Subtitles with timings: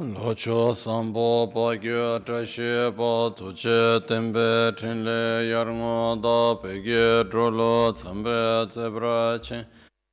[0.00, 9.64] Locho sambo pagyo tashi pa tuche tembe trinle yarngo da pegye drolo tsambe tsebra chen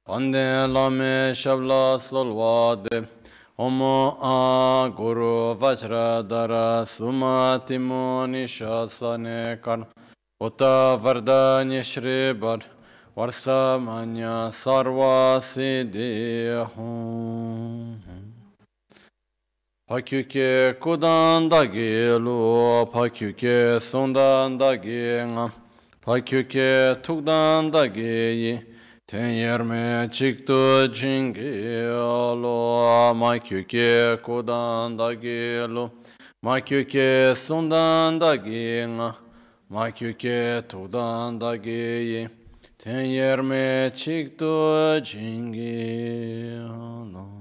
[0.07, 3.07] pande lame shabla solwa de
[3.57, 9.87] omo a guru vajra dara suma timo nishasane karna
[10.39, 12.59] uta varda nishri bar
[13.17, 18.10] varsa manya sarva siddhi hum
[19.91, 25.51] 파큐케 고단다게 로 파큐케 손단다게 나
[25.99, 28.71] 파큐케 툭단다게
[29.05, 31.83] tenyerme chikto chingi
[32.39, 35.91] lo makyuke kodan dagi lo
[36.41, 39.13] makyuke sundan dagi nga
[39.69, 42.25] makyuke tudan dagi
[42.79, 46.55] tenyerme chikto chingi
[47.11, 47.40] lo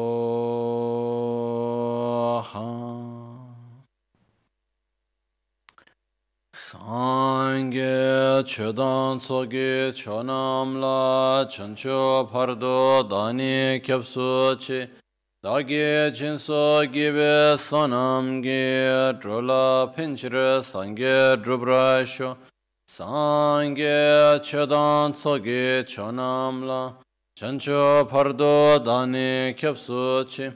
[8.45, 14.87] chödan tsogi chönamla chönchö pardo dani kyapsu chi
[15.43, 22.37] dagi jinso gibe sanam gi drola pinchir sange drubra sho
[22.87, 26.93] sange chödan tsogi chönamla
[27.37, 30.51] chönchö pardo dani kyapsu chi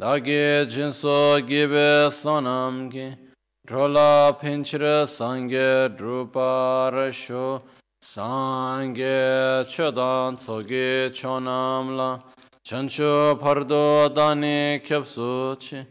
[0.00, 3.21] dagi jinso gibe sanam gi
[3.64, 7.62] Drola pinchira sangye drupa rasho
[8.02, 12.20] sangye chodan tsogi chonamla
[12.64, 15.86] chancho pardo dani kyapsu chi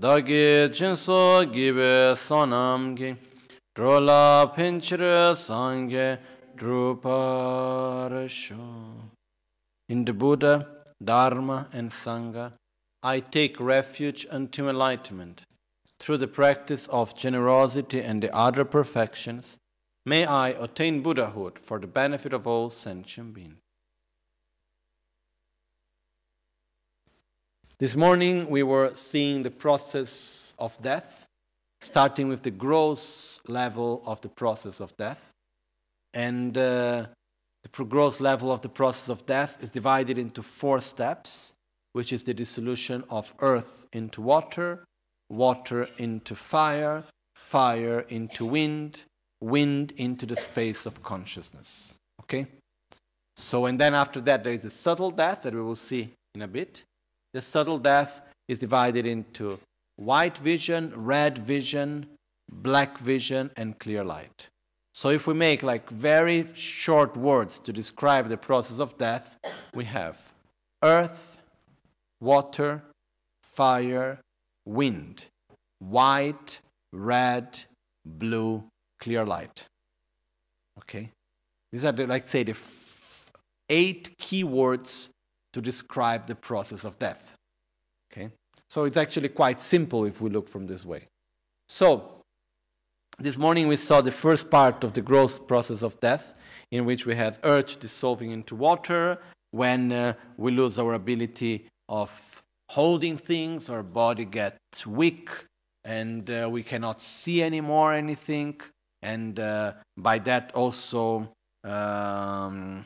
[0.00, 3.16] dagi jinso gibe sonamgi
[3.72, 6.18] Drola pinchira sangye
[6.56, 9.02] drupa rasho
[9.88, 10.66] In the Buddha,
[11.04, 12.52] Dharma and Sangha,
[13.02, 15.44] I take refuge unto enlightenment.
[16.02, 19.56] Through the practice of generosity and the other perfections,
[20.04, 23.60] may I attain Buddhahood for the benefit of all sentient beings.
[27.78, 31.28] This morning we were seeing the process of death,
[31.80, 35.30] starting with the gross level of the process of death.
[36.12, 37.06] And uh,
[37.62, 41.54] the gross level of the process of death is divided into four steps,
[41.92, 44.84] which is the dissolution of earth into water,
[45.32, 47.02] water into fire,
[47.34, 49.04] fire into wind,
[49.40, 51.94] wind into the space of consciousness.
[52.20, 52.46] Okay?
[53.36, 56.42] So, and then after that, there is the subtle death that we will see in
[56.42, 56.84] a bit.
[57.32, 59.58] The subtle death is divided into
[59.96, 62.06] white vision, red vision,
[62.50, 64.48] black vision, and clear light.
[64.94, 69.38] So, if we make like very short words to describe the process of death,
[69.74, 70.34] we have
[70.82, 71.38] earth,
[72.20, 72.82] water,
[73.42, 74.20] fire,
[74.66, 75.26] wind,
[75.78, 76.60] white,
[76.92, 77.60] red,
[78.04, 78.64] blue,
[79.00, 79.64] clear light.
[80.78, 81.10] Okay?
[81.72, 82.56] These are, the, like, say, the
[83.68, 85.08] eight keywords
[85.52, 87.34] to describe the process of death.
[88.12, 88.30] Okay?
[88.68, 91.08] So it's actually quite simple if we look from this way.
[91.68, 92.20] So,
[93.18, 96.34] this morning we saw the first part of the gross process of death,
[96.70, 99.18] in which we had earth dissolving into water
[99.50, 102.41] when uh, we lose our ability of
[102.72, 105.30] holding things, our body gets weak,
[105.84, 108.60] and uh, we cannot see anymore anything,
[109.02, 111.28] and uh, by that also
[111.64, 112.84] um,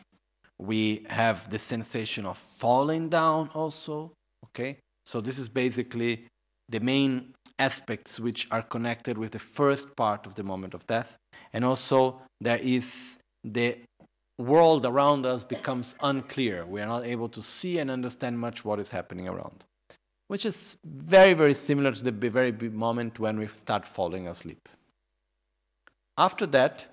[0.59, 4.13] we have the sensation of falling down also
[4.57, 4.79] okay?
[5.05, 6.27] So this is basically
[6.69, 11.17] the main aspects which are connected with the first part of the moment of death.
[11.53, 13.79] And also there is the
[14.39, 16.67] world around us becomes unclear.
[16.67, 19.65] We are not able to see and understand much what is happening around,
[20.29, 24.69] which is very, very similar to the very moment when we start falling asleep.
[26.19, 26.87] After that,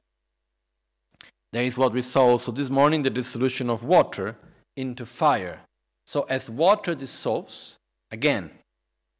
[1.51, 4.35] there is what we saw also this morning the dissolution of water
[4.75, 5.61] into fire.
[6.05, 7.75] So, as water dissolves,
[8.11, 8.51] again,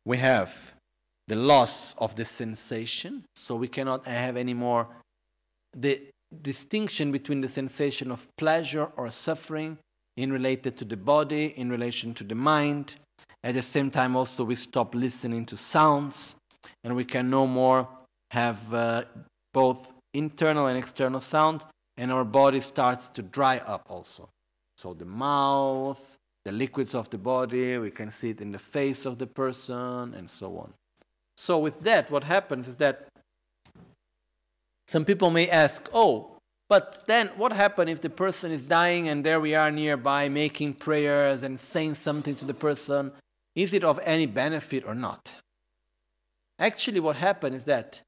[0.06, 0.74] we have
[1.27, 4.88] the loss of the sensation, so we cannot have any more
[5.74, 6.01] the
[6.42, 9.77] distinction between the sensation of pleasure or suffering
[10.18, 12.95] in related to the body, in relation to the mind.
[13.44, 16.36] At the same time, also we stop listening to sounds,
[16.83, 17.88] and we can no more
[18.31, 19.04] have uh,
[19.54, 21.63] both internal and external sound,
[21.98, 24.30] and our body starts to dry up also.
[24.77, 29.06] So the mouth, the liquids of the body, we can see it in the face
[29.06, 30.74] of the person, and so on.
[31.38, 33.07] So with that, what happens is that
[34.88, 36.32] some people may ask, oh,
[36.74, 40.74] but then what happens if the person is dying and there we are nearby making
[40.74, 43.12] prayers and saying something to the person?
[43.56, 45.36] Is it of any benefit or not?
[46.58, 48.02] Actually, what happens is that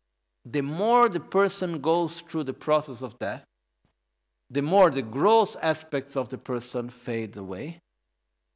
[0.43, 3.43] the more the person goes through the process of death,
[4.49, 7.77] the more the gross aspects of the person fade away,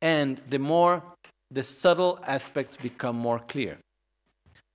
[0.02, 1.04] and the more
[1.52, 3.78] the subtle aspects become more clear.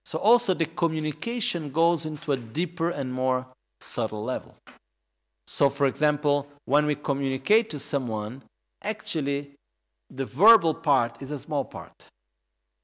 [0.04, 3.48] So also the communication goes into a deeper and more
[3.80, 4.54] subtle level.
[5.46, 8.42] So for example, when we communicate to someone,
[8.82, 9.52] actually
[10.10, 12.08] the verbal part is a small part.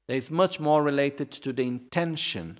[0.07, 2.59] It is much more related to the intention,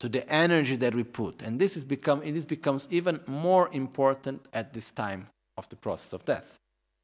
[0.00, 1.42] to the energy that we put.
[1.42, 6.12] And this, is become, this becomes even more important at this time of the process
[6.12, 6.56] of death.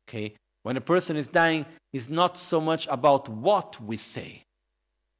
[0.09, 0.35] Okay?
[0.63, 4.43] When a person is dying, it's not so much about what we say,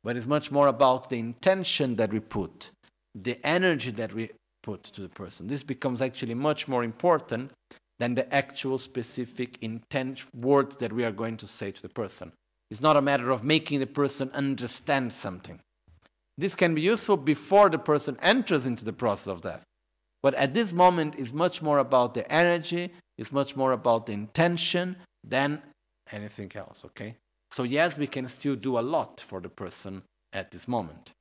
[0.03, 2.73] but it's much more about the intention that we put,
[3.15, 4.31] the energy that we
[4.67, 5.47] put to the person.
[5.47, 7.53] This becomes actually much more important
[8.01, 12.33] than the actual specific intent words that we are going to say to the person.
[12.71, 15.61] It's not a matter of making the person understand something.
[16.37, 19.63] This can be useful before the person enters into the process of death.
[20.21, 24.13] But at this moment, it's much more about the energy, it's much more about the
[24.13, 25.63] intention than
[26.11, 27.15] anything else, okay?
[27.53, 30.03] So, yes, we can still do a lot for the person
[30.33, 31.13] at this moment.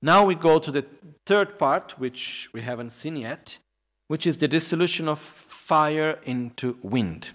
[0.00, 0.86] Now we go to the
[1.26, 3.58] third part, which we haven't seen yet,
[4.06, 7.30] which is the dissolution of fire into wind.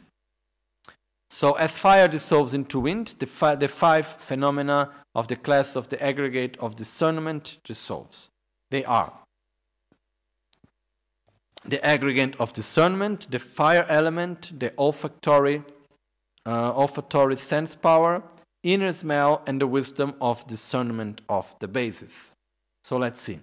[1.30, 5.90] So, as fire dissolves into wind, the, fi- the five phenomena of the class of
[5.90, 8.30] the aggregate of discernment dissolves.
[8.70, 9.14] They are
[11.66, 15.64] the aggregate of discernment, the fire element, the olfactory,
[16.46, 18.24] uh, olfactory sense power,
[18.64, 22.33] inner smell, and the wisdom of discernment of the basis.
[22.84, 23.40] So let's see.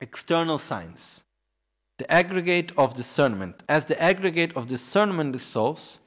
[0.00, 1.22] External signs.
[1.98, 3.62] The aggregate of discernment.
[3.68, 6.00] As the aggregate of discernment dissolves,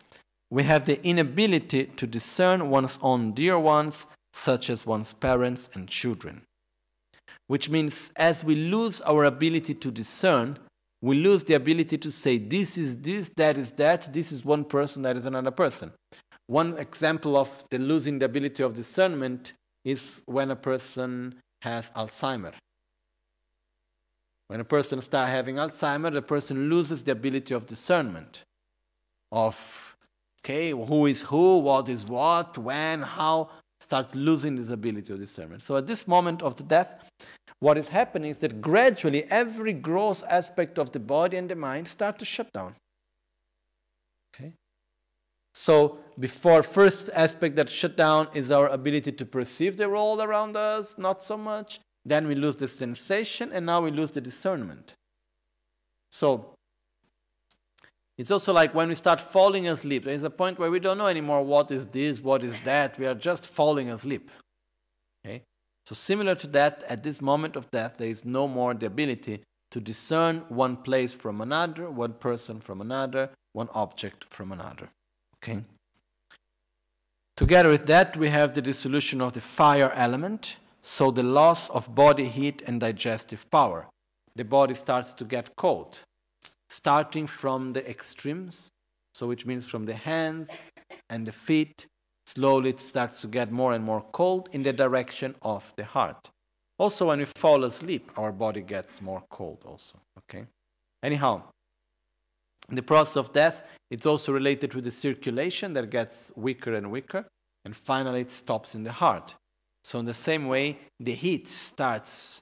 [0.49, 5.87] we have the inability to discern one's own dear ones, such as one's parents and
[5.87, 6.41] children.
[7.47, 10.59] Which means, as we lose our ability to discern,
[11.01, 14.65] we lose the ability to say, this is this, that is that, this is one
[14.65, 15.93] person, that is another person.
[16.47, 19.53] One example of the losing the ability of discernment
[19.85, 22.53] is when a person has Alzheimer.
[24.47, 28.43] When a person starts having Alzheimer, the person loses the ability of discernment
[29.31, 29.95] of,
[30.41, 33.49] okay, who is who, what is what, when, how,
[33.79, 35.63] starts losing this ability of discernment.
[35.63, 36.95] So at this moment of the death,
[37.59, 41.87] what is happening is that gradually every gross aspect of the body and the mind
[41.87, 42.75] start to shut down.
[45.59, 50.55] So before first aspect that shut down is our ability to perceive the world around
[50.55, 51.79] us, not so much.
[52.05, 54.93] Then we lose the sensation and now we lose the discernment.
[56.11, 56.53] So
[58.19, 60.99] it's also like when we start falling asleep, there is a point where we don't
[60.99, 62.99] know anymore what is this, what is that.
[62.99, 64.29] We are just falling asleep.
[65.25, 65.41] Okay?
[65.87, 69.41] So, similar to that, at this moment of death, there is no more the ability
[69.71, 74.89] to discern one place from another, one person from another, one object from another.
[75.47, 75.63] Okay?
[77.35, 81.93] Together with that, we have the dissolution of the fire element, so the loss of
[81.93, 83.87] body heat and digestive power.
[84.35, 85.99] The body starts to get cold,
[86.69, 88.69] starting from the extremes,
[89.13, 90.71] so which means from the hands
[91.09, 91.87] and the feet
[92.25, 96.29] slowly it starts to get more and more cold in the direction of the heart.
[96.77, 99.97] Also, when we fall asleep, our body gets more cold, also.
[100.19, 100.45] Okay?
[101.01, 101.43] Anyhow,
[102.69, 106.91] in the process of death, it's also related with the circulation that gets weaker and
[106.91, 107.25] weaker,
[107.65, 109.35] and finally it stops in the heart.
[109.83, 112.41] So, in the same way, the heat starts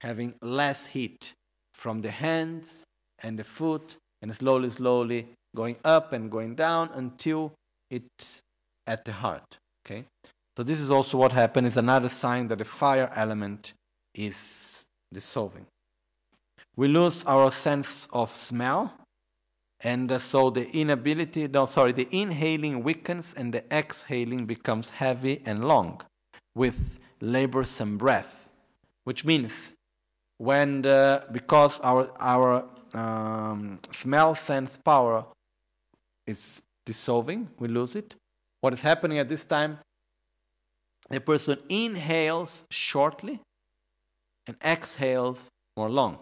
[0.00, 1.32] having less heat
[1.72, 2.82] from the hands
[3.22, 7.52] and the foot, and slowly, slowly going up and going down until
[7.90, 8.40] it's
[8.86, 9.58] at the heart.
[9.86, 10.04] Okay?
[10.56, 11.66] So this is also what happened.
[11.66, 13.72] Is another sign that the fire element
[14.14, 15.66] is dissolving.
[16.76, 18.94] We lose our sense of smell,
[19.82, 25.42] and uh, so the inability, no, sorry, the inhaling weakens and the exhaling becomes heavy
[25.44, 26.00] and long,
[26.54, 28.48] with laborsome breath,
[29.04, 29.74] which means
[30.38, 35.24] when the, because our our um, smell sense power
[36.26, 38.14] is dissolving, we lose it.
[38.60, 39.78] What is happening at this time?
[41.10, 43.40] The person inhales shortly
[44.46, 46.18] and exhales more long.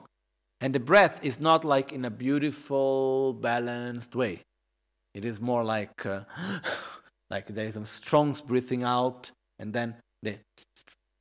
[0.60, 4.42] And the breath is not like in a beautiful, balanced way.
[5.14, 6.20] It is more like uh,
[7.30, 10.38] like there is some strong breathing out, and then the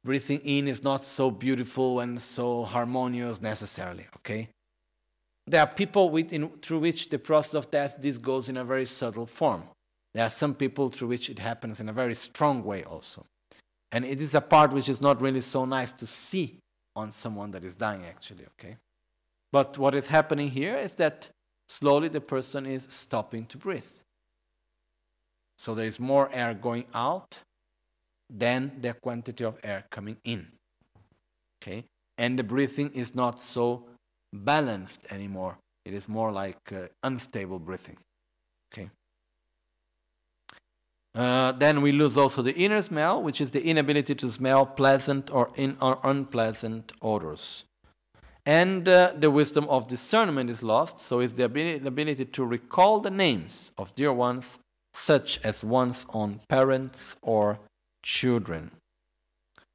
[0.04, 4.08] breathing in is not so beautiful and so harmonious necessarily.
[4.18, 4.50] Okay,
[5.48, 8.86] there are people within, through which the process of death this goes in a very
[8.86, 9.64] subtle form.
[10.14, 13.26] There are some people through which it happens in a very strong way also,
[13.92, 16.60] and it is a part which is not really so nice to see
[16.96, 18.46] on someone that is dying actually.
[18.60, 18.76] Okay.
[19.52, 21.30] But what is happening here is that
[21.68, 23.84] slowly the person is stopping to breathe.
[25.58, 27.40] So there is more air going out
[28.30, 30.48] than the quantity of air coming in.
[31.62, 31.86] Okay?
[32.18, 33.86] And the breathing is not so
[34.32, 35.58] balanced anymore.
[35.86, 37.98] It is more like uh, unstable breathing.
[38.72, 38.90] Okay?
[41.16, 45.32] Uh, then we lose also the inner smell, which is the inability to smell pleasant
[45.34, 47.66] or, in, or unpleasant odors
[48.50, 53.12] and uh, the wisdom of discernment is lost, so is the ability to recall the
[53.12, 54.58] names of dear ones,
[54.92, 57.60] such as one's own parents or
[58.02, 58.72] children.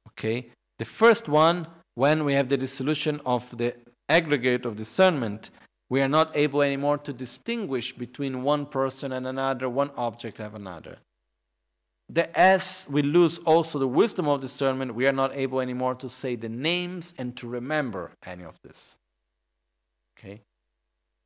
[0.09, 3.75] Okay, the first one, when we have the dissolution of the
[4.09, 5.51] aggregate of discernment,
[5.89, 10.53] we are not able anymore to distinguish between one person and another, one object and
[10.53, 10.97] another
[12.07, 16.09] the, as we lose also the wisdom of discernment, we are not able anymore to
[16.09, 18.97] say the names and to remember any of this.
[20.17, 20.41] Okay?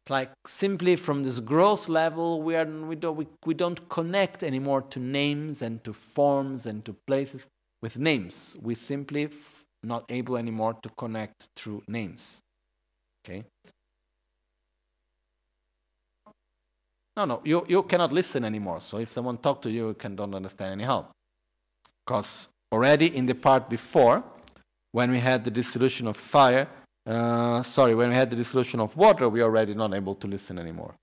[0.08, 4.82] Like simply from this gross level, we, are, we, don't, we, we don't connect anymore
[4.84, 7.46] to names and to forms and to places
[7.82, 8.58] with names.
[8.62, 9.30] We simply
[9.84, 12.42] not able anymore to connect through names.
[13.24, 13.44] Okay?
[17.20, 18.80] No, no, you, you cannot listen anymore.
[18.80, 21.08] So if someone talk to you, you can don't understand anyhow.
[22.06, 24.24] Because already in the part before,
[24.94, 26.70] when we had the dissolution of fire,
[27.06, 30.58] uh, sorry, when we had the dissolution of water, we already not able to listen
[30.58, 30.96] anymore.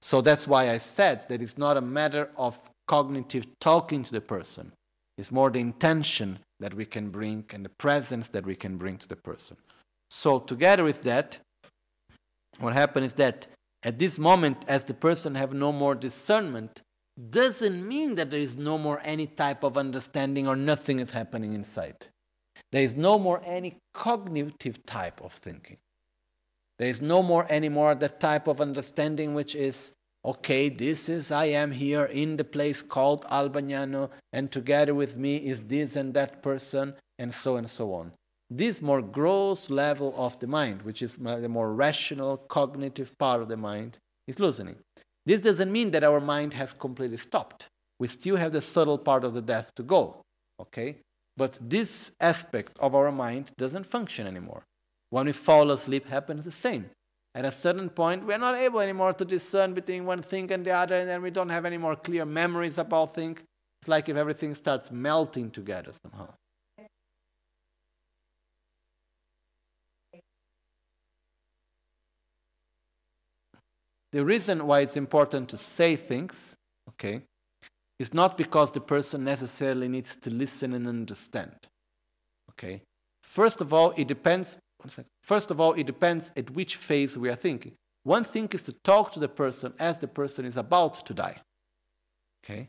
[0.00, 4.20] So that's why I said that it's not a matter of cognitive talking to the
[4.20, 4.70] person.
[5.18, 8.98] It's more the intention that we can bring and the presence that we can bring
[8.98, 9.56] to the person.
[10.10, 11.40] So together with that,
[12.60, 13.48] what happened is that
[13.86, 16.82] at this moment, as the person have no more discernment,
[17.30, 21.54] doesn't mean that there is no more any type of understanding or nothing is happening
[21.54, 22.08] inside.
[22.72, 25.76] There is no more any cognitive type of thinking.
[26.80, 29.92] There is no more anymore that type of understanding which is
[30.24, 35.36] okay, this is I am here in the place called Albagnano, and together with me
[35.36, 38.14] is this and that person, and so and so on
[38.50, 43.48] this more gross level of the mind, which is the more rational, cognitive part of
[43.48, 43.98] the mind,
[44.28, 44.76] is loosening.
[45.24, 47.66] This doesn't mean that our mind has completely stopped.
[47.98, 50.22] We still have the subtle part of the death to go,
[50.60, 50.98] okay?
[51.36, 54.62] But this aspect of our mind doesn't function anymore.
[55.10, 56.90] When we fall asleep, happens the same.
[57.34, 60.64] At a certain point, we are not able anymore to discern between one thing and
[60.64, 63.40] the other, and then we don't have any more clear memories about things.
[63.82, 66.28] It's like if everything starts melting together somehow.
[74.12, 76.54] The reason why it's important to say things,
[76.90, 77.22] okay,
[77.98, 81.54] is not because the person necessarily needs to listen and understand.
[82.50, 82.82] Okay?
[83.22, 84.58] First of all, it depends
[85.22, 87.72] First of all, it depends at which phase we are thinking.
[88.04, 91.40] One thing is to talk to the person as the person is about to die.
[92.44, 92.68] Okay?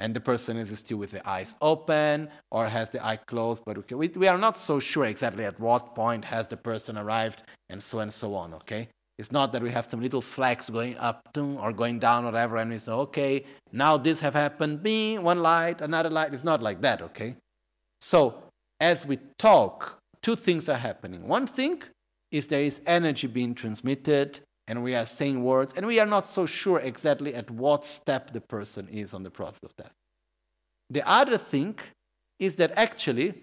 [0.00, 3.76] And the person is still with the eyes open or has the eye closed, but
[3.78, 7.42] okay, we, we are not so sure exactly at what point has the person arrived
[7.68, 8.88] and so and so on, okay?
[9.18, 12.56] It's not that we have some little flags going up or going down or whatever,
[12.56, 16.32] and we say, okay, now this have happened, me, one light, another light.
[16.32, 17.34] It's not like that, okay?
[18.00, 18.42] So
[18.78, 21.26] as we talk, two things are happening.
[21.26, 21.82] One thing
[22.30, 26.24] is there is energy being transmitted, and we are saying words, and we are not
[26.24, 29.92] so sure exactly at what step the person is on the process of death.
[30.90, 31.76] The other thing
[32.38, 33.42] is that actually,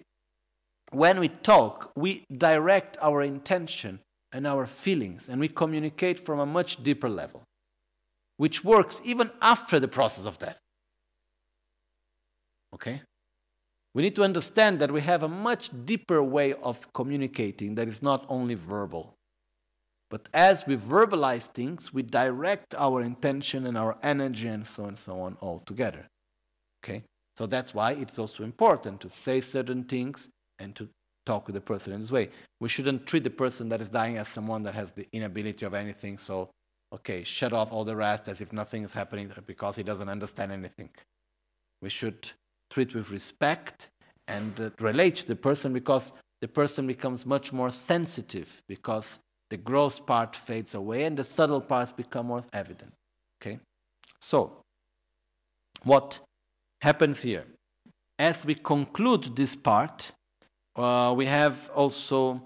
[0.90, 4.00] when we talk, we direct our intention
[4.32, 7.44] and our feelings, and we communicate from a much deeper level,
[8.36, 10.58] which works even after the process of death.
[12.74, 13.02] Okay?
[13.94, 18.02] We need to understand that we have a much deeper way of communicating that is
[18.02, 19.14] not only verbal.
[20.10, 24.88] But as we verbalize things, we direct our intention and our energy and so on
[24.90, 26.06] and so on all together.
[26.84, 27.04] Okay?
[27.36, 30.28] So that's why it's also important to say certain things
[30.58, 30.88] and to
[31.26, 32.30] talk with the person in this way.
[32.60, 35.74] We shouldn't treat the person that is dying as someone that has the inability of
[35.74, 36.50] anything, so
[36.92, 40.52] okay, shut off all the rest as if nothing is happening because he doesn't understand
[40.52, 40.88] anything.
[41.82, 42.30] We should
[42.70, 43.90] treat with respect
[44.28, 49.18] and uh, relate to the person because the person becomes much more sensitive because
[49.50, 52.92] the gross part fades away and the subtle parts become more evident.
[53.40, 53.58] Okay?
[54.20, 54.62] So,
[55.82, 56.20] what
[56.80, 57.44] happens here?
[58.18, 60.12] As we conclude this part,
[60.76, 62.42] uh, we have also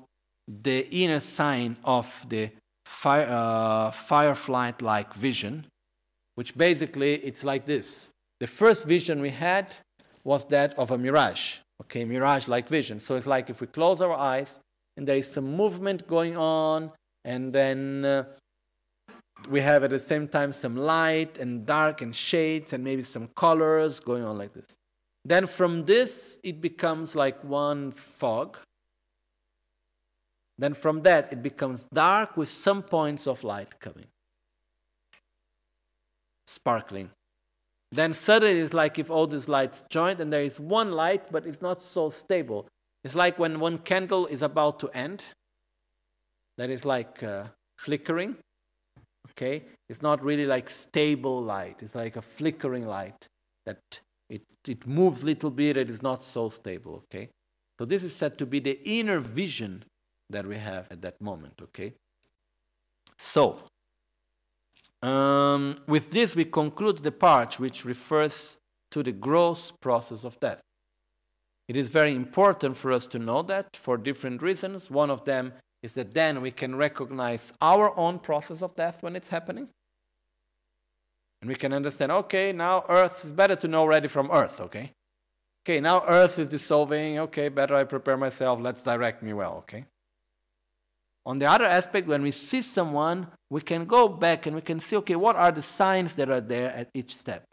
[0.46, 2.50] the inner sign of the
[2.84, 5.66] fire, uh, firefly-like vision,
[6.34, 8.10] which basically it's like this.
[8.40, 9.74] The first vision we had
[10.24, 13.00] was that of a mirage, okay, mirage-like vision.
[13.00, 14.60] So it's like if we close our eyes
[14.96, 16.92] and there is some movement going on,
[17.24, 18.24] and then uh,
[19.48, 23.28] we have at the same time some light and dark and shades and maybe some
[23.36, 24.76] colors going on like this.
[25.24, 28.58] Then from this, it becomes like one fog.
[30.58, 34.06] Then from that, it becomes dark with some points of light coming,
[36.46, 37.10] sparkling.
[37.92, 41.46] Then suddenly it's like if all these lights joined and there is one light, but
[41.46, 42.68] it's not so stable.
[43.02, 45.24] It's like when one candle is about to end,
[46.56, 47.44] that is like uh,
[47.78, 48.36] flickering.
[49.30, 49.64] Okay?
[49.88, 53.26] It's not really like stable light, it's like a flickering light
[53.66, 54.00] that
[54.30, 57.04] it, it moves a little bit, it is not so stable.
[57.04, 57.28] Okay?
[57.78, 59.84] So this is said to be the inner vision
[60.30, 61.54] that we have at that moment.
[61.62, 61.94] Okay?
[63.18, 63.58] So,
[65.02, 68.58] um, with this, we conclude the part which refers
[68.92, 70.60] to the gross process of death.
[71.68, 74.90] It is very important for us to know that for different reasons.
[74.90, 75.52] One of them
[75.82, 79.68] is that then we can recognize our own process of death when it's happening.
[81.40, 84.92] And we can understand, okay, now Earth is better to know already from Earth, okay?
[85.64, 89.86] Okay, now Earth is dissolving, okay, better I prepare myself, let's direct me well, okay?
[91.26, 94.80] On the other aspect, when we see someone, we can go back and we can
[94.80, 97.44] see, okay, what are the signs that are there at each step?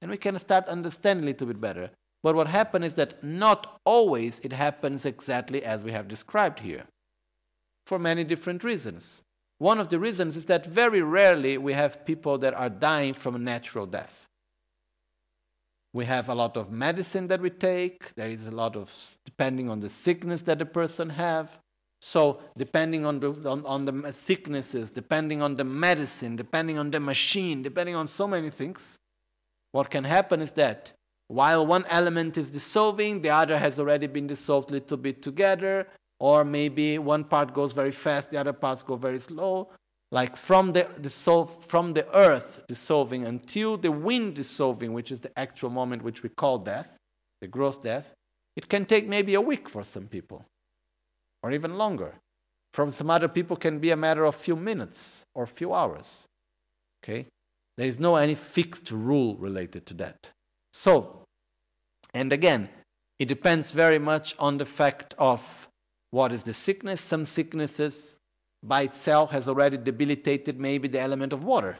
[0.00, 1.90] And we can start understanding a little bit better.
[2.22, 6.84] But what happens is that not always it happens exactly as we have described here,
[7.86, 9.22] for many different reasons.
[9.58, 13.42] One of the reasons is that very rarely we have people that are dying from
[13.42, 14.28] natural death.
[15.94, 18.92] We have a lot of medicine that we take, there is a lot of,
[19.24, 21.58] depending on the sickness that the person have,
[22.02, 27.00] so depending on the, on, on the sicknesses, depending on the medicine, depending on the
[27.00, 28.98] machine, depending on so many things,
[29.72, 30.92] what can happen is that
[31.28, 35.86] while one element is dissolving, the other has already been dissolved a little bit together,
[36.18, 39.68] or maybe one part goes very fast, the other parts go very slow.
[40.12, 45.36] Like from the, dissolve, from the earth dissolving until the wind dissolving, which is the
[45.38, 46.96] actual moment which we call death,
[47.40, 48.14] the gross death,
[48.56, 50.44] it can take maybe a week for some people
[51.42, 52.14] or even longer.
[52.72, 56.26] From some other people can be a matter of few minutes or few hours.
[57.02, 57.26] Okay?
[57.76, 60.30] There is no any fixed rule related to that.
[60.72, 61.24] So,
[62.14, 62.68] and again,
[63.18, 65.68] it depends very much on the fact of
[66.10, 67.00] what is the sickness.
[67.00, 68.16] Some sicknesses
[68.62, 71.78] by itself has already debilitated maybe the element of water.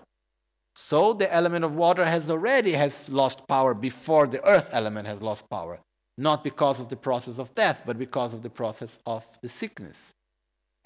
[0.74, 5.22] So the element of water has already has lost power before the earth element has
[5.22, 5.80] lost power
[6.18, 10.12] not because of the process of death, but because of the process of the sickness.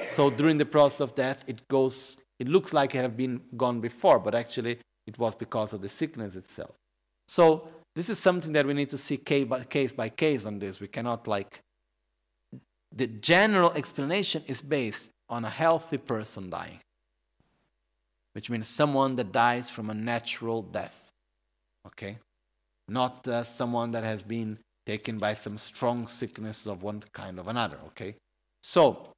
[0.08, 3.80] So during the process of death, it goes, it looks like it had been gone
[3.80, 6.72] before, but actually it was because of the sickness itself.
[7.28, 10.58] So this is something that we need to see case by case, by case on
[10.58, 10.80] this.
[10.80, 11.60] We cannot like,
[12.94, 16.80] the general explanation is based on a healthy person dying,
[18.32, 21.10] which means someone that dies from a natural death,
[21.86, 22.18] okay?
[22.88, 27.48] Not uh, someone that has been taken by some strong sickness of one kind or
[27.48, 28.16] another, okay?
[28.62, 29.12] So,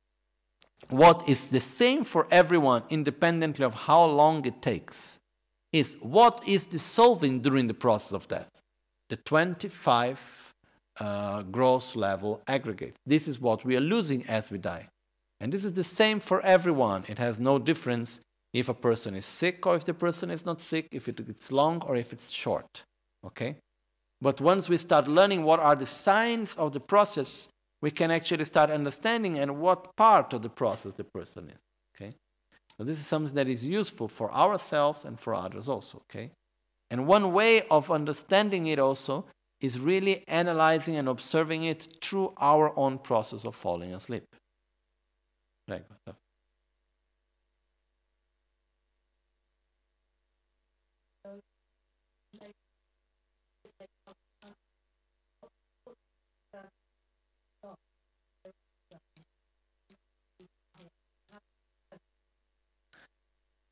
[0.90, 5.18] what is the same for everyone, independently of how long it takes,
[5.72, 8.50] is what is dissolving during the process of death?
[9.08, 10.51] The 25
[11.00, 12.94] uh, gross level aggregate.
[13.06, 14.88] This is what we are losing as we die.
[15.40, 17.04] And this is the same for everyone.
[17.08, 18.20] It has no difference
[18.52, 21.82] if a person is sick or if the person is not sick, if it's long
[21.86, 22.84] or if it's short.
[23.24, 23.56] Okay?
[24.20, 27.48] But once we start learning what are the signs of the process,
[27.80, 31.58] we can actually start understanding and what part of the process the person is.
[32.78, 36.32] So this is something that is useful for ourselves and for others also, okay?
[36.90, 39.24] And one way of understanding it also
[39.62, 44.24] is really analyzing and observing it through our own process of falling asleep.
[45.68, 45.84] Right.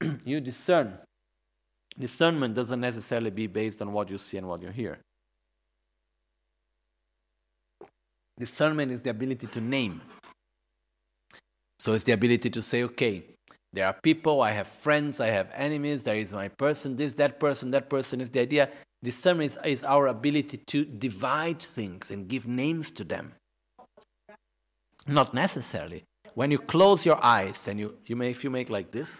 [0.25, 0.99] you discern.
[1.99, 5.01] Discernment doesn't necessarily be based on what you see and what you hear.
[8.41, 10.01] Discernment is the ability to name.
[11.79, 13.23] So it's the ability to say, okay,
[13.71, 17.39] there are people, I have friends, I have enemies, there is my person, this, that
[17.39, 18.71] person, that person is the idea.
[19.03, 23.33] Discernment is, is our ability to divide things and give names to them.
[25.07, 26.05] Not necessarily.
[26.35, 29.19] When you close your eyes and you, you may, if you make like this,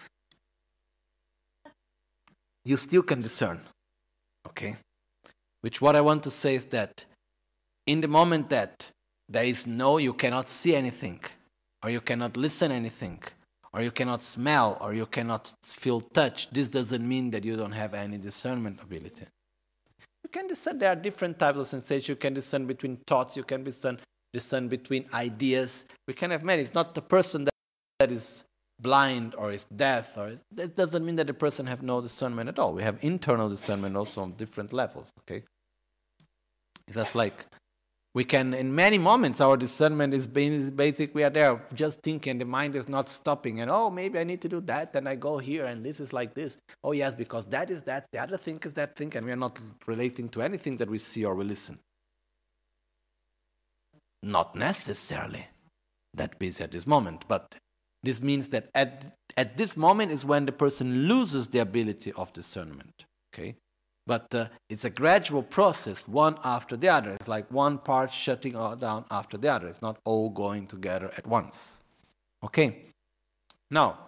[2.65, 3.61] you still can discern.
[4.47, 4.77] Okay?
[5.61, 7.05] Which what I want to say is that
[7.85, 8.91] in the moment that
[9.31, 11.19] there is no, you cannot see anything,
[11.83, 13.21] or you cannot listen anything,
[13.73, 16.49] or you cannot smell, or you cannot feel touch.
[16.51, 19.25] This doesn't mean that you don't have any discernment ability.
[20.23, 22.09] You can discern, there are different types of sensations.
[22.09, 23.99] You can discern between thoughts, you can discern,
[24.33, 25.85] discern between ideas.
[26.07, 26.61] We can have many.
[26.61, 27.53] It's not the person that,
[27.99, 28.43] that is
[28.81, 32.57] blind or is deaf or that doesn't mean that the person have no discernment at
[32.57, 35.43] all we have internal discernment also on different levels okay
[36.87, 37.45] it's like
[38.13, 42.45] we can in many moments our discernment is basic we are there just thinking the
[42.45, 45.37] mind is not stopping and oh maybe i need to do that and i go
[45.37, 46.57] here and this is like this.
[46.83, 49.43] Oh yes because that is that the other thing is that thing and we are
[49.47, 51.79] not relating to anything that we see or we listen.
[54.23, 55.47] Not necessarily
[56.13, 57.55] that busy at this moment but
[58.03, 62.33] this means that at, at this moment is when the person loses the ability of
[62.33, 63.55] discernment okay
[64.07, 67.11] but uh, it's a gradual process, one after the other.
[67.11, 69.67] It's like one part shutting down after the other.
[69.67, 71.79] It's not all going together at once.
[72.43, 72.77] Okay?
[73.69, 74.07] Now,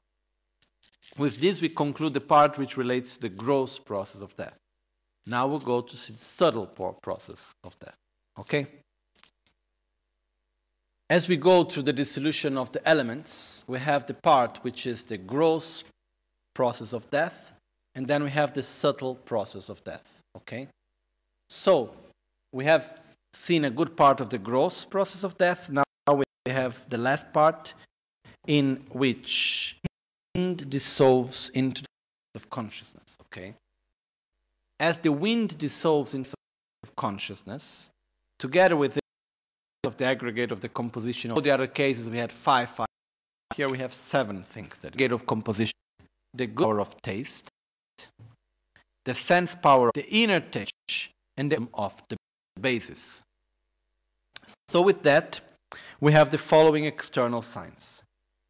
[1.18, 4.58] with this, we conclude the part which relates to the gross process of death.
[5.26, 6.66] Now we'll go to the subtle
[7.02, 7.98] process of death.
[8.40, 8.68] Okay?
[11.10, 15.04] As we go through the dissolution of the elements, we have the part which is
[15.04, 15.84] the gross
[16.54, 17.53] process of death,
[17.96, 20.20] and then we have the subtle process of death.
[20.36, 20.68] Okay?
[21.50, 21.94] So,
[22.52, 22.86] we have
[23.34, 25.70] seen a good part of the gross process of death.
[25.70, 27.74] Now we have the last part
[28.48, 29.78] in which
[30.36, 31.88] wind dissolves into the
[32.36, 33.18] of consciousness.
[33.28, 33.56] Okay?
[34.80, 36.34] As the wind dissolves into
[36.84, 37.90] of consciousness,
[38.38, 39.00] together with the
[39.86, 41.32] of the aggregate of the composition.
[41.32, 42.88] All the other cases we had five, five.
[43.56, 45.74] Here we have seven things that gate of composition,
[46.34, 47.50] the power of taste,
[49.06, 52.18] the sense power, the inner touch, and the of the
[52.60, 53.22] basis.
[54.68, 55.42] So with that,
[56.00, 58.04] we have the following external signs.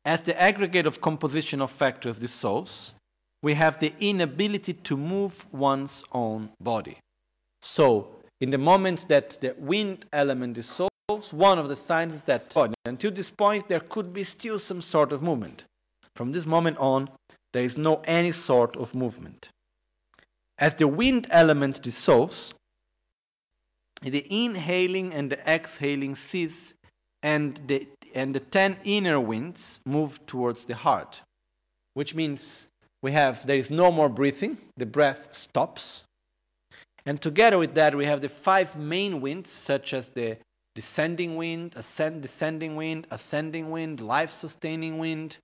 [0.06, 2.96] As the aggregate of composition of factors dissolves,
[3.42, 6.98] we have the inability to move one's own body.
[7.62, 12.52] So, in the moment that the wind element dissolves, one of the signs is that
[12.56, 15.66] oh, until this point there could be still some sort of movement.
[16.16, 17.10] From this moment on,
[17.54, 19.50] there is no any sort of movement.
[20.58, 22.54] As the wind element dissolves,
[24.02, 26.74] the inhaling and the exhaling cease,
[27.22, 31.22] and the, and the ten inner winds move towards the heart,
[31.94, 32.68] which means
[33.02, 36.04] we have there is no more breathing, the breath stops.
[37.06, 40.38] And together with that, we have the five main winds, such as the
[40.76, 45.38] descending wind, ascend, descending wind, ascending wind, life sustaining wind,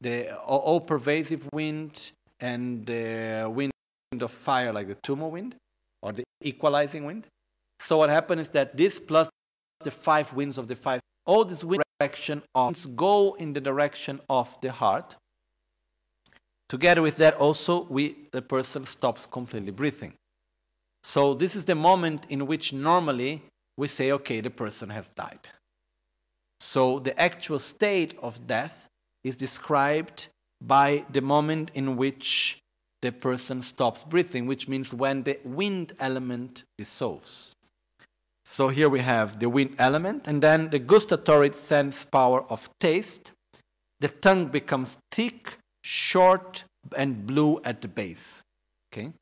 [0.00, 3.72] the all pervasive wind, and the wind
[4.20, 5.54] of fire like the tumor wind
[6.02, 7.26] or the equalizing wind.
[7.80, 9.28] So what happens is that this plus
[9.80, 14.20] the five winds of the five, all this wind direction of go in the direction
[14.28, 15.16] of the heart.
[16.68, 20.14] Together with that also we the person stops completely breathing.
[21.02, 23.42] So this is the moment in which normally
[23.76, 25.48] we say okay the person has died.
[26.60, 28.87] So the actual state of death
[29.28, 30.28] is described
[30.60, 32.58] by the moment in which
[33.02, 37.54] the person stops breathing, which means when the wind element dissolves.
[38.44, 43.32] So here we have the wind element, and then the gustatory sense power of taste.
[44.00, 46.64] The tongue becomes thick, short,
[46.96, 48.42] and blue at the base.
[48.90, 49.12] Okay?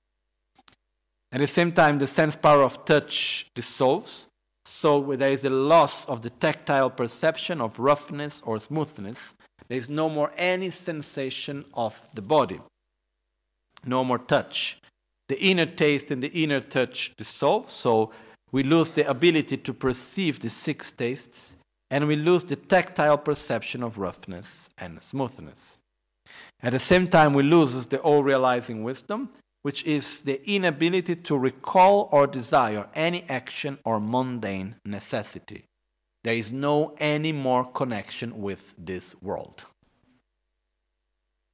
[1.32, 4.28] At the same time, the sense power of touch dissolves,
[4.64, 9.34] so there is a loss of the tactile perception of roughness or smoothness,
[9.68, 12.60] There is no more any sensation of the body,
[13.84, 14.80] no more touch.
[15.28, 18.12] The inner taste and the inner touch dissolve, so
[18.52, 21.56] we lose the ability to perceive the six tastes,
[21.90, 25.78] and we lose the tactile perception of roughness and smoothness.
[26.62, 29.30] At the same time, we lose the all realizing wisdom,
[29.62, 35.64] which is the inability to recall or desire any action or mundane necessity.
[36.26, 39.64] There is no any more connection with this world.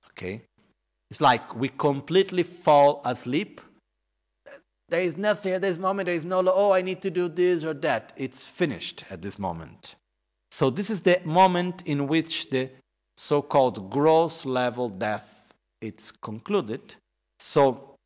[0.09, 0.41] Okay?
[1.11, 3.61] It's like we completely fall asleep.
[4.89, 7.65] There is nothing at this moment, there is no, oh, I need to do this
[7.65, 8.15] or that.
[8.17, 9.95] It's finished at this moment.
[10.51, 12.71] So, this is the moment in which the
[13.15, 16.95] so called gross level death it's concluded.
[17.41, 17.97] So,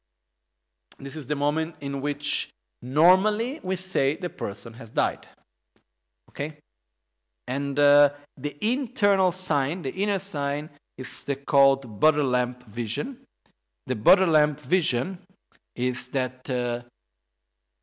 [0.99, 2.51] this is the moment in which
[2.83, 5.29] normally we say the person has died.
[6.37, 6.59] Okay?
[7.49, 10.68] And uh, the internal sign, the inner sign,
[10.99, 13.18] is the called butter lamp vision.
[13.87, 15.18] The butter lamp vision
[15.75, 16.83] is that uh,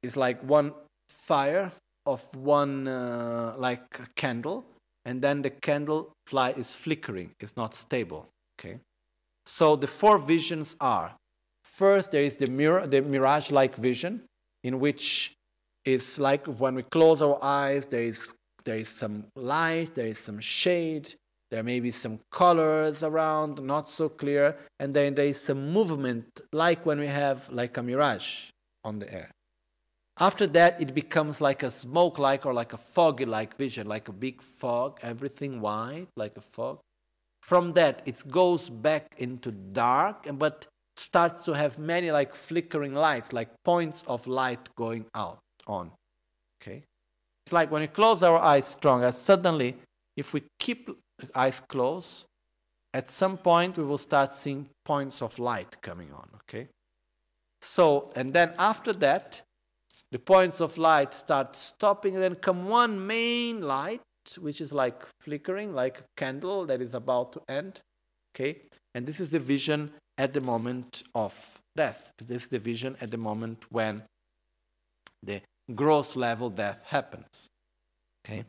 [0.04, 0.74] is like one
[1.10, 1.72] fire
[2.06, 4.66] of one uh, like a candle,
[5.06, 7.32] and then the candle fly is flickering.
[7.40, 8.28] It's not stable.
[8.60, 8.80] Okay.
[9.46, 11.16] So the four visions are:
[11.64, 14.24] first, there is the mirror, the mirage-like vision,
[14.64, 15.34] in which
[15.86, 18.34] it's like when we close our eyes, there is
[18.66, 21.14] there is some light, there is some shade,
[21.52, 26.26] there may be some colors around, not so clear, and then there is some movement,
[26.52, 28.50] like when we have like a mirage
[28.84, 29.32] on the air.
[30.20, 34.08] After that, it becomes like a smoke like or like a foggy like vision, like
[34.10, 36.80] a big fog, everything white, like a fog.
[37.42, 43.34] From that, it goes back into dark, but starts to have many like flickering lights,
[43.34, 45.92] like points of light going out on.
[46.62, 46.84] Okay?
[47.46, 49.76] It's like when we close our eyes stronger, suddenly,
[50.16, 50.90] if we keep
[51.36, 52.26] eyes closed,
[52.94, 56.68] at some point we will start seeing points of light coming on, okay?
[57.62, 59.42] So, and then after that,
[60.12, 64.02] the points of light start stopping, and then come one main light,
[64.38, 67.82] which is like flickering, like a candle that is about to end,
[68.36, 68.62] okay?
[68.94, 72.12] And this is the vision at the moment of death.
[72.20, 74.04] This is the vision at the moment when
[75.24, 75.42] the
[75.76, 77.50] gross level death happens.
[78.26, 78.46] Okay?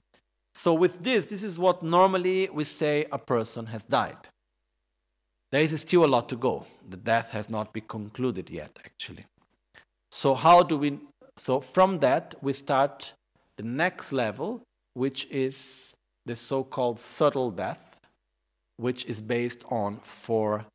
[0.55, 4.29] So with this, this is what normally we say a person has died.
[5.50, 6.66] There is still a lot to go.
[6.88, 9.27] The death has not been concluded yet, actually.
[10.11, 10.98] So how do we
[11.37, 13.12] so from that we start
[13.57, 14.62] the next level,
[14.94, 15.94] which is
[16.27, 18.00] the so-called subtle death,
[18.77, 20.66] which is based on four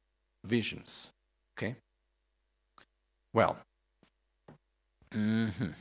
[0.46, 1.12] visions.
[1.58, 1.76] Okay?
[3.34, 3.58] Well,
[5.14, 5.72] mm-hmm.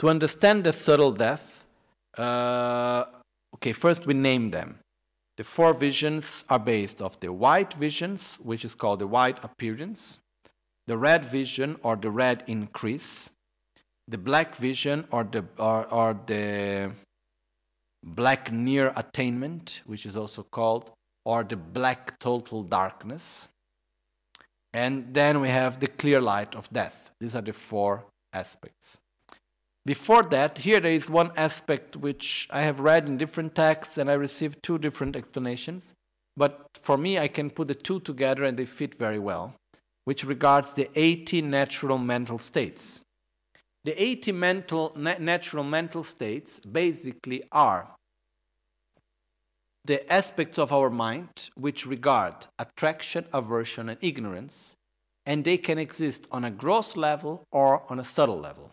[0.00, 1.66] To understand the subtle death,
[2.18, 3.04] uh,
[3.54, 4.78] okay, first we name them.
[5.36, 10.20] The four visions are based of the white visions, which is called the white appearance,
[10.86, 13.30] the red vision or the red increase,
[14.06, 16.92] the black vision or the or, or the
[18.04, 20.90] black near attainment, which is also called,
[21.24, 23.48] or the black total darkness.
[24.72, 27.12] And then we have the clear light of death.
[27.20, 28.98] These are the four aspects.
[29.86, 34.10] Before that, here there is one aspect which I have read in different texts and
[34.10, 35.92] I received two different explanations.
[36.36, 39.54] But for me, I can put the two together and they fit very well,
[40.04, 43.02] which regards the 80 natural mental states.
[43.84, 47.94] The 80 mental, natural mental states basically are
[49.84, 54.74] the aspects of our mind which regard attraction, aversion, and ignorance,
[55.26, 58.72] and they can exist on a gross level or on a subtle level.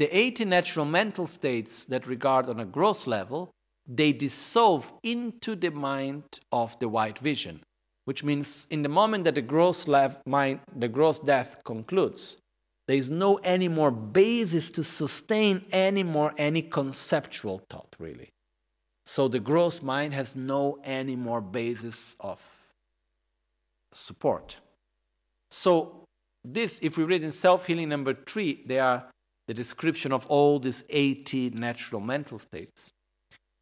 [0.00, 3.50] The 80 natural mental states that regard on a gross level,
[3.86, 7.60] they dissolve into the mind of the white vision,
[8.06, 9.86] which means in the moment that the gross,
[10.24, 12.38] mind, the gross death concludes,
[12.88, 18.30] there is no any more basis to sustain any more any conceptual thought, really.
[19.04, 22.40] So the gross mind has no any more basis of
[23.92, 24.56] support.
[25.50, 26.04] So
[26.42, 29.10] this, if we read in self-healing number three, they are
[29.50, 32.92] the description of all these 80 natural mental states.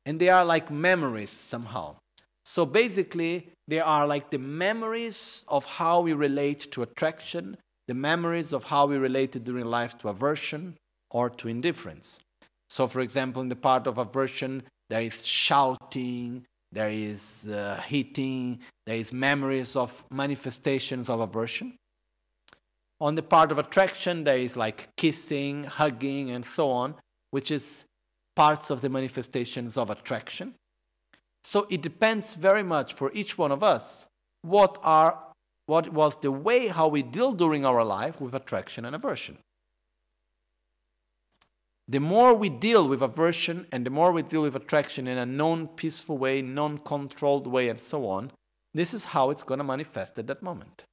[0.05, 1.96] And they are like memories somehow.
[2.44, 8.53] So basically, they are like the memories of how we relate to attraction, the memories
[8.53, 10.77] of how we related during life to aversion
[11.11, 12.20] or to indifference.
[12.68, 18.59] So, for example, in the part of aversion, there is shouting, there is uh, hitting,
[18.87, 21.77] there is memories of manifestations of aversion.
[23.00, 26.96] On the part of attraction, there is like kissing, hugging, and so on,
[27.30, 27.84] which is
[28.34, 30.54] parts of the manifestations of attraction.
[31.44, 34.06] So it depends very much for each one of us
[34.42, 35.18] what are
[35.66, 39.38] what was the way how we deal during our life with attraction and aversion.
[41.87, 45.26] The more we deal with aversion and the more we deal with attraction in a
[45.26, 48.30] non peaceful way, non controlled way, and so on,
[48.74, 50.84] this is how it's going to manifest at that moment.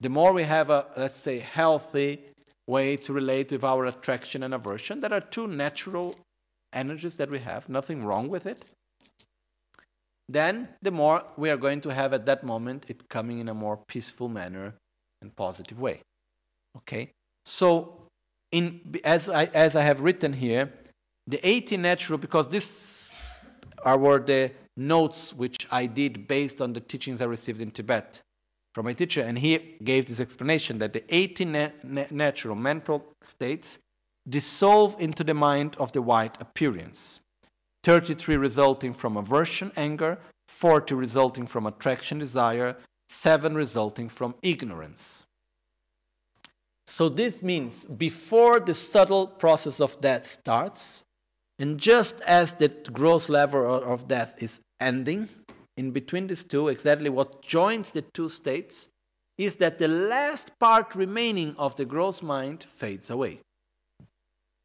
[0.00, 2.20] The more we have a, let's say, healthy
[2.66, 6.16] way to relate with our attraction and aversion, there are two natural
[6.72, 8.64] energies that we have, nothing wrong with it
[10.32, 13.54] then the more we are going to have at that moment it coming in a
[13.54, 14.74] more peaceful manner
[15.20, 16.02] and positive way.
[16.76, 17.10] Okay?
[17.44, 18.06] So,
[18.52, 20.72] in, as, I, as I have written here,
[21.26, 23.20] the 80 natural, because these
[23.84, 28.22] are were the notes which I did based on the teachings I received in Tibet
[28.74, 33.04] from my teacher, and he gave this explanation that the 80 na na natural mental
[33.22, 33.78] states
[34.28, 37.20] dissolve into the mind of the white appearance.
[37.82, 42.76] 33 resulting from aversion, anger, 40 resulting from attraction, desire,
[43.08, 45.24] 7 resulting from ignorance.
[46.86, 51.02] So this means before the subtle process of death starts,
[51.58, 55.28] and just as the gross level of death is ending,
[55.76, 58.88] in between these two, exactly what joins the two states
[59.38, 63.40] is that the last part remaining of the gross mind fades away,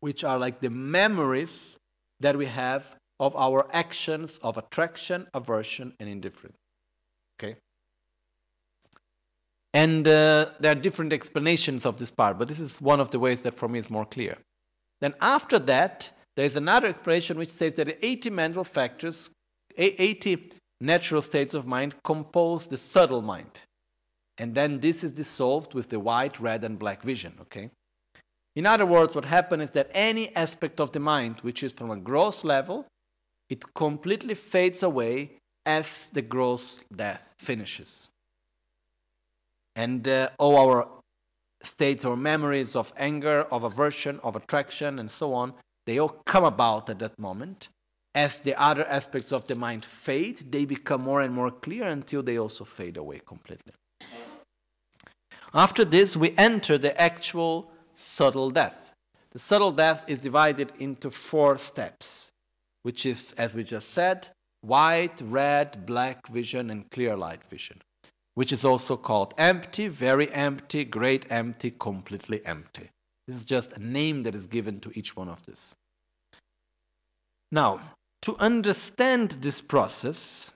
[0.02, 1.78] which are like the memories
[2.20, 6.58] that we have of our actions of attraction, aversion, and indifference.
[7.40, 7.56] Okay?
[9.74, 13.20] And uh, there are different explanations of this part, but this is one of the
[13.20, 14.38] ways that for me is more clear.
[15.00, 19.30] Then after that, there is another explanation which says that 80 mental factors,
[19.78, 23.62] 80 natural states of mind compose the subtle mind.
[24.38, 27.70] And then this is dissolved with the white, red, and black vision, okay?
[28.56, 31.92] In other words, what happens is that any aspect of the mind which is from
[31.92, 32.86] a gross level
[33.50, 38.10] it completely fades away as the gross death finishes.
[39.76, 40.88] And uh, all our
[41.62, 45.54] states or memories of anger, of aversion, of attraction, and so on,
[45.86, 47.70] they all come about at that moment.
[48.16, 52.24] As the other aspects of the mind fade, they become more and more clear until
[52.24, 53.74] they also fade away completely.
[55.54, 58.94] After this, we enter the actual subtle death.
[59.32, 62.32] The subtle death is divided into four steps
[62.86, 64.28] which is, as we just said,
[64.62, 67.82] white, red, black vision, and clear light vision,
[68.36, 72.92] which is also called empty, very empty, great empty, completely empty.
[73.28, 75.74] This is just a name that is given to each one of these.
[77.52, 77.80] Now,
[78.26, 80.52] to understand this process,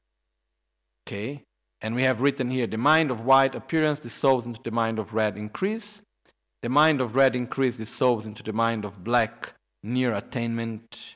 [1.08, 1.44] okay,
[1.82, 5.14] and we have written here the mind of white appearance dissolves into the mind of
[5.14, 6.02] red increase.
[6.64, 9.54] The mind of red increase dissolves into the mind of black
[9.84, 11.16] near attainment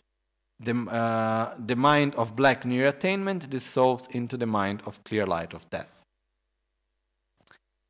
[0.60, 5.54] the, uh, the mind of black near attainment dissolves into the mind of clear light
[5.54, 6.04] of death.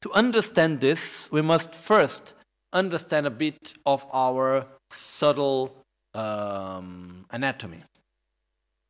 [0.03, 2.33] To understand this, we must first
[2.71, 5.75] understand a bit of our subtle
[6.13, 7.83] um, anatomy.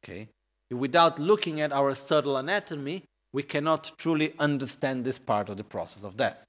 [0.03, 0.29] Okay?
[0.71, 6.03] Without looking at our subtle anatomy, we cannot truly understand this part of the process
[6.03, 6.43] of death.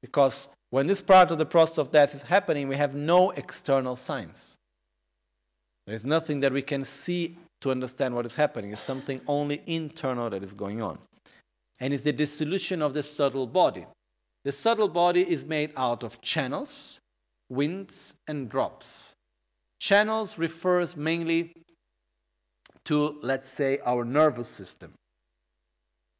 [0.00, 3.96] Because when this part of the process of death is happening, we have no external
[3.96, 4.56] signs.
[5.86, 8.72] There's nothing that we can see to understand what is happening.
[8.72, 10.98] It's something only internal that is going on.
[11.80, 13.86] And it's the dissolution of the subtle body.
[14.44, 16.98] The subtle body is made out of channels,
[17.48, 19.14] winds, and drops.
[19.80, 21.52] Channels refers mainly
[22.86, 24.92] to, let's say, our nervous system.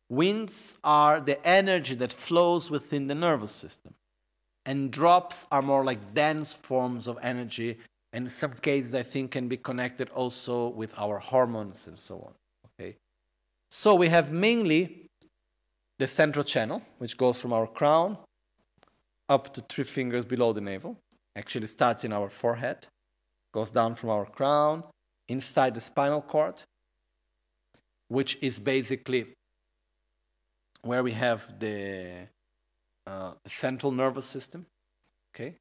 [0.08, 3.94] Winds are the energy that flows within the nervous system.
[4.64, 7.78] And drops are more like dense forms of energy
[8.12, 12.16] and in some cases I think can be connected also with our hormones and so
[12.16, 12.34] on.
[12.66, 12.96] Okay,
[13.70, 15.06] so we have mainly
[15.98, 18.18] the central channel, which goes from our crown
[19.28, 20.98] up to three fingers below the navel.
[21.34, 22.86] Actually starts in our forehead,
[23.52, 24.84] goes down from our crown
[25.28, 26.54] inside the spinal cord,
[28.08, 29.26] which is basically
[30.82, 32.28] where we have the,
[33.06, 34.66] uh, the central nervous system.
[35.34, 35.56] Okay,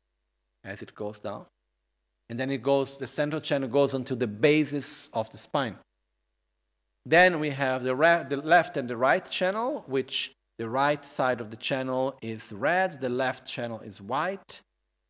[0.64, 1.46] as it goes down
[2.32, 5.76] and then it goes, the central channel goes onto the basis of the spine.
[7.06, 7.94] Then we have the,
[8.30, 13.02] the left and the right channel, which the right side of the channel is red,
[13.02, 14.62] the left channel is white.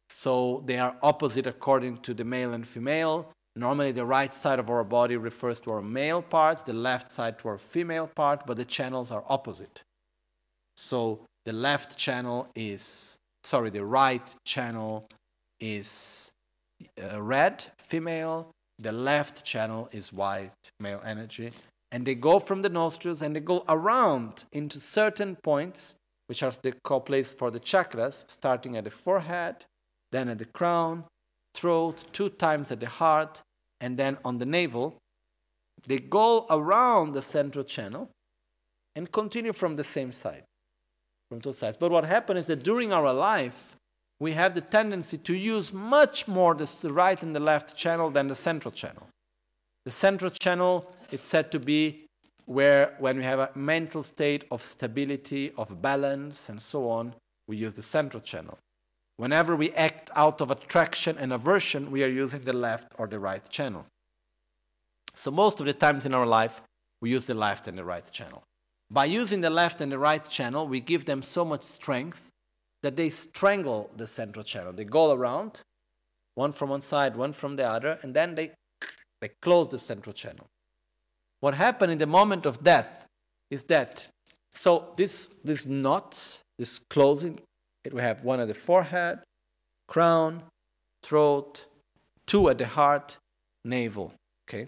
[0.10, 3.32] So they are opposite according to the male and female.
[3.56, 7.38] Normally, the right side of our body refers to our male part, the left side
[7.40, 9.84] to our female part, but the channels are opposite.
[10.78, 15.08] So the left channel is, sorry, the right channel
[15.60, 16.32] is
[17.02, 21.52] uh, red, female, The left channel is white male energy.
[21.92, 25.96] And they go from the nostrils and they go around into certain points,
[26.28, 29.66] which are the co-place for the chakras, starting at the forehead,
[30.12, 31.04] then at the crown,
[31.54, 33.42] throat, two times at the heart,
[33.80, 34.98] and then on the navel.
[35.88, 38.10] They go around the central channel
[38.96, 40.44] and continue from the same side,
[41.30, 41.78] from two sides.
[41.78, 43.76] But what happens is that during our life,
[44.20, 48.28] we have the tendency to use much more the right and the left channel than
[48.28, 49.08] the central channel.
[49.86, 52.06] The central channel is said to be
[52.46, 57.16] where, when we have a mental state of stability, of balance, and so on,
[57.48, 58.60] we use the central channel.
[59.22, 63.20] Whenever we act out of attraction and aversion, we are using the left or the
[63.20, 63.86] right channel.
[65.14, 66.64] So, most of the times in our life,
[67.02, 68.42] we use the left and the right channel.
[68.90, 72.30] By using the left and the right channel, we give them so much strength
[72.82, 74.74] that they strangle the central channel.
[74.74, 75.62] They go around,
[76.34, 78.50] one from one side, one from the other, and then they,
[79.20, 80.48] they close the central channel.
[81.42, 83.06] What happened in the moment of death
[83.52, 84.08] is that,
[84.52, 87.40] so this, this knots, this closing,
[87.92, 89.20] we have one at the forehead,
[89.88, 90.44] crown,
[91.04, 91.66] throat,
[92.26, 93.18] two at the heart,
[93.66, 94.14] navel.
[94.48, 94.68] Okay.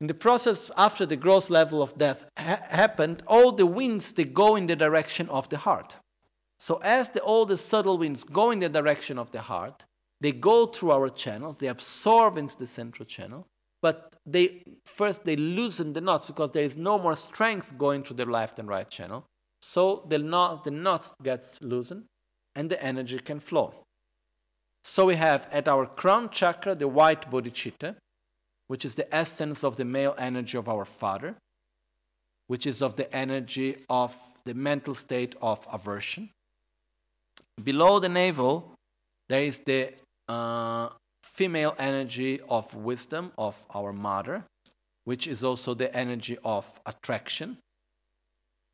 [0.00, 4.24] In the process after the gross level of death ha- happened, all the winds they
[4.24, 5.96] go in the direction of the heart.
[6.58, 9.84] So as the, all the subtle winds go in the direction of the heart,
[10.20, 13.46] they go through our channels, they absorb into the central channel,
[13.80, 18.16] but they first they loosen the knots because there is no more strength going through
[18.16, 19.24] the left and right channel.
[19.60, 22.04] So the knot the knots gets loosened
[22.54, 23.74] and the energy can flow.
[24.84, 27.96] So we have at our crown chakra the white bodhicitta,
[28.68, 31.36] which is the essence of the male energy of our father,
[32.46, 36.30] which is of the energy of the mental state of aversion.
[37.62, 38.74] Below the navel,
[39.28, 39.92] there is the
[40.28, 40.88] uh,
[41.22, 44.44] female energy of wisdom of our mother,
[45.04, 47.58] which is also the energy of attraction.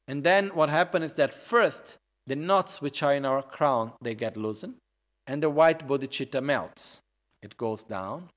[0.07, 1.97] And then what happens is that first,
[2.27, 4.75] the knots which are in our crown, they get loosened,
[5.27, 7.01] and the white bodhicitta melts.
[7.43, 8.29] It goes down.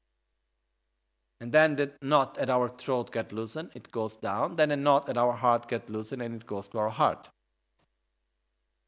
[1.39, 4.55] And then the knot at our throat get loosened, it goes down.
[4.55, 7.30] Then the knot at our heart get loosened, and it goes to our heart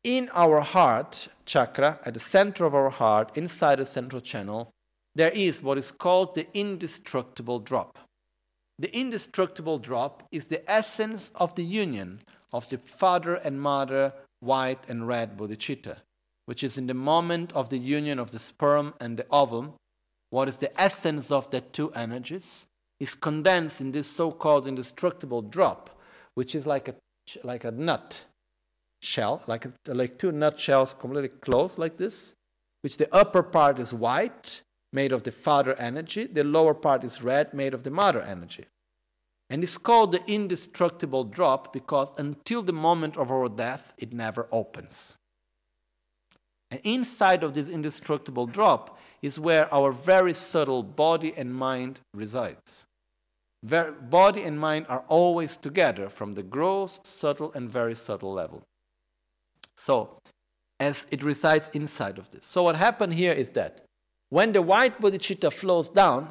[0.04, 4.72] in our heart chakra, at the center of our heart, inside the central channel,
[5.16, 7.98] there is what is called the indestructible drop.
[8.78, 12.22] The indestructible drop is the essence of the union
[12.54, 15.98] of the father and mother, white and red bodhicitta,
[16.46, 19.74] which is in the moment of the union of the sperm and the ovum.
[20.32, 22.68] What is the essence of the two energies
[23.00, 25.90] is condensed in this so called indestructible drop,
[26.36, 26.96] which is like a,
[27.44, 28.26] like a nut
[29.02, 32.34] shell, like, a, like two nut shells completely closed like this,
[32.82, 37.22] which the upper part is white, made of the father energy, the lower part is
[37.22, 38.66] red, made of the mother energy.
[39.50, 44.48] And it's called the indestructible drop because until the moment of our death, it never
[44.52, 45.16] opens.
[46.72, 52.86] And inside of this indestructible drop is where our very subtle body and mind resides.
[53.64, 58.64] Ver- body and mind are always together from the gross, subtle, and very subtle level.
[59.76, 60.20] So,
[60.80, 62.46] as it resides inside of this.
[62.46, 63.82] So, what happened here is that
[64.30, 66.30] when the white bodhicitta flows down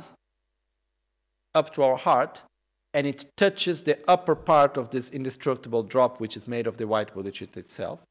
[1.54, 2.42] up to our heart
[2.98, 6.86] and it touches the upper part of this indestructible drop, which is made of the
[6.88, 8.04] white bodhicitta itself,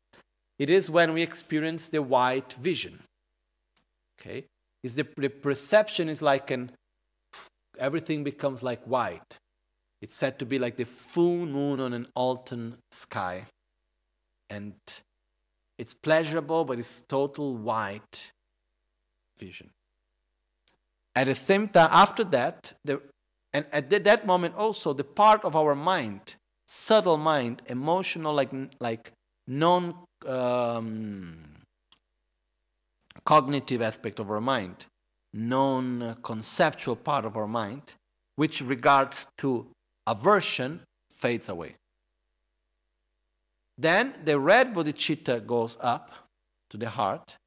[0.57, 3.03] it is when we experience the white vision.
[4.17, 4.45] Okay?
[4.83, 6.71] Is the, the perception is like an
[7.77, 9.39] everything becomes like white.
[10.01, 13.47] It's said to be like the full moon on an autumn sky.
[14.49, 14.75] And
[15.77, 18.31] it's pleasurable, but it's total white
[19.37, 19.69] vision.
[21.13, 23.01] At the same time, after that, the,
[23.57, 26.35] and at that moment also, the part of our mind,
[26.67, 29.11] subtle mind, emotional, like, like
[29.47, 29.95] non
[30.27, 31.37] um,
[33.25, 34.85] cognitive aspect of our mind,
[35.33, 37.95] non conceptual part of our mind,
[38.35, 39.65] which regards to
[40.05, 41.73] aversion, fades away.
[43.75, 46.11] Then the red bodhicitta goes up
[46.69, 47.37] to the heart.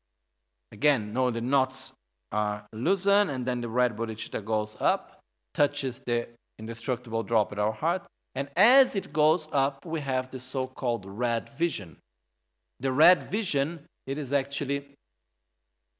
[0.72, 1.92] Again, no, the knots
[2.32, 5.19] are loosened, and then the red bodhicitta goes up,
[5.54, 6.28] touches the
[6.58, 8.06] indestructible drop at our heart.
[8.34, 11.96] And as it goes up, we have the so called red vision.
[12.78, 14.86] The red vision, it is actually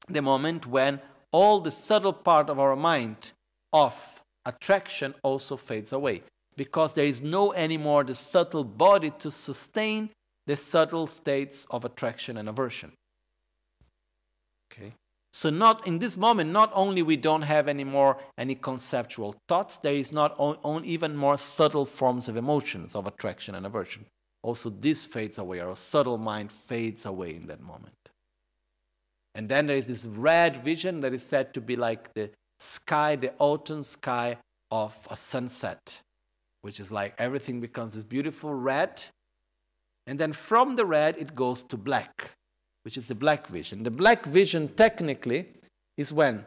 [0.07, 3.31] the moment when all the subtle part of our mind
[3.73, 6.23] of attraction also fades away
[6.57, 10.09] because there is no anymore the subtle body to sustain
[10.47, 12.91] the subtle states of attraction and aversion.
[14.71, 14.93] Okay?
[15.33, 19.77] So not in this moment, not only we don't have any more any conceptual thoughts,
[19.77, 24.05] there is not on, on even more subtle forms of emotions of attraction and aversion.
[24.43, 25.59] Also, this fades away.
[25.59, 27.95] Our subtle mind fades away in that moment.
[29.33, 33.15] And then there is this red vision that is said to be like the sky,
[33.15, 34.37] the autumn sky
[34.69, 36.01] of a sunset,
[36.61, 39.01] which is like everything becomes this beautiful red.
[40.07, 42.35] And then from the red, it goes to black
[42.83, 43.83] which is the black vision.
[43.83, 45.47] The black vision, technically,
[45.97, 46.45] is when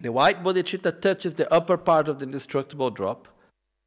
[0.00, 3.28] the white bodhicitta touches the upper part of the indestructible drop,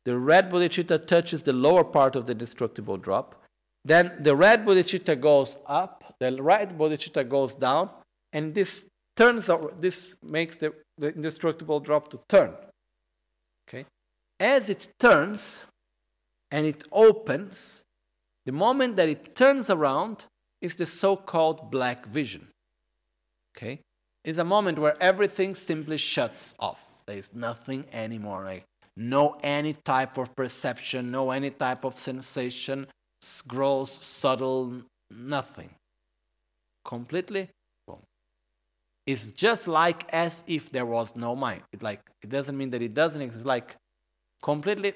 [0.06, 3.44] the red bodhicitta touches the lower part of the indestructible drop,
[3.86, 7.90] then the red bodhicitta goes up, the red bodhicitta goes down,
[8.34, 8.86] and this
[9.16, 12.54] turns this makes the, the indestructible drop to turn.
[13.68, 13.86] Okay?
[14.40, 15.66] As it turns
[16.52, 17.84] and it opens,
[18.46, 20.26] the moment that it turns around,
[20.62, 22.47] is the so-called black vision.
[23.55, 23.80] Okay?
[24.24, 27.03] It's a moment where everything simply shuts off.
[27.05, 28.62] There is nothing anymore.
[28.95, 32.86] No any type of perception, no any type of sensation,
[33.47, 35.70] gross, subtle, nothing.
[36.84, 37.49] Completely
[37.88, 37.99] boom.
[39.07, 41.64] It's just like as if there was no mind.
[41.72, 43.41] It like it doesn't mean that it doesn't exist.
[43.41, 43.76] It's like
[44.43, 44.93] completely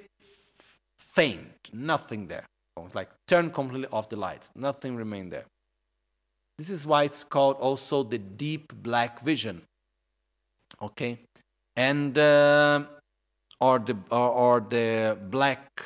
[0.98, 2.46] faint, nothing there.
[2.86, 5.46] It's like turn completely off the lights, nothing remained there.
[6.58, 9.64] This is why it's called also the deep black vision.
[10.82, 11.18] Okay,
[11.76, 12.84] and uh,
[13.60, 15.84] or the or, or the black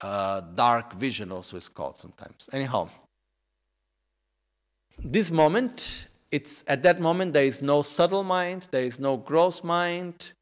[0.00, 2.48] uh, dark vision also is called sometimes.
[2.52, 2.88] Anyhow,
[4.98, 9.62] this moment, it's at that moment there is no subtle mind, there is no gross
[9.64, 10.32] mind,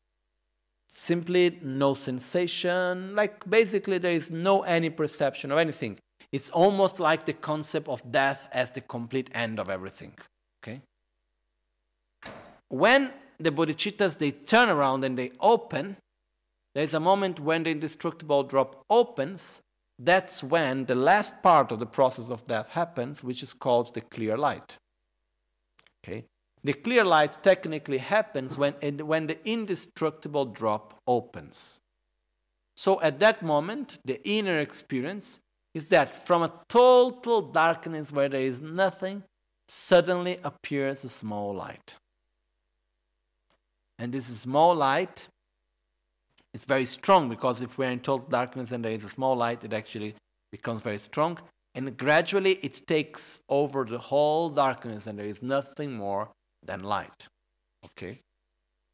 [0.89, 3.15] simply no sensation.
[3.15, 5.99] Like basically there is no any perception of anything.
[6.35, 10.15] It's almost like the concept of death as the complete end of everything.
[10.59, 10.81] Okay?
[12.69, 15.97] When the bodhicittas they turn around and they open,
[16.75, 19.61] there's a moment when the indestructible drop opens.
[19.97, 24.01] That's when the last part of the process of death happens, which is called the
[24.01, 24.77] clear light.
[26.03, 26.25] Okay?
[26.65, 28.73] The clear light technically happens when,
[29.07, 31.79] when the indestructible drop opens.
[32.75, 35.39] So at that moment, the inner experience
[35.75, 39.25] is that from a total darkness where there is nothing,
[39.69, 41.97] suddenly appears a small light.
[43.99, 45.29] And this small light
[46.53, 49.65] is very strong because if we're in total darkness and there is a small light,
[49.65, 50.15] it actually
[50.53, 51.39] becomes very strong.
[51.75, 56.31] And gradually it takes over the whole darkness and there is nothing more
[56.65, 57.29] than light.
[57.85, 58.21] Okay?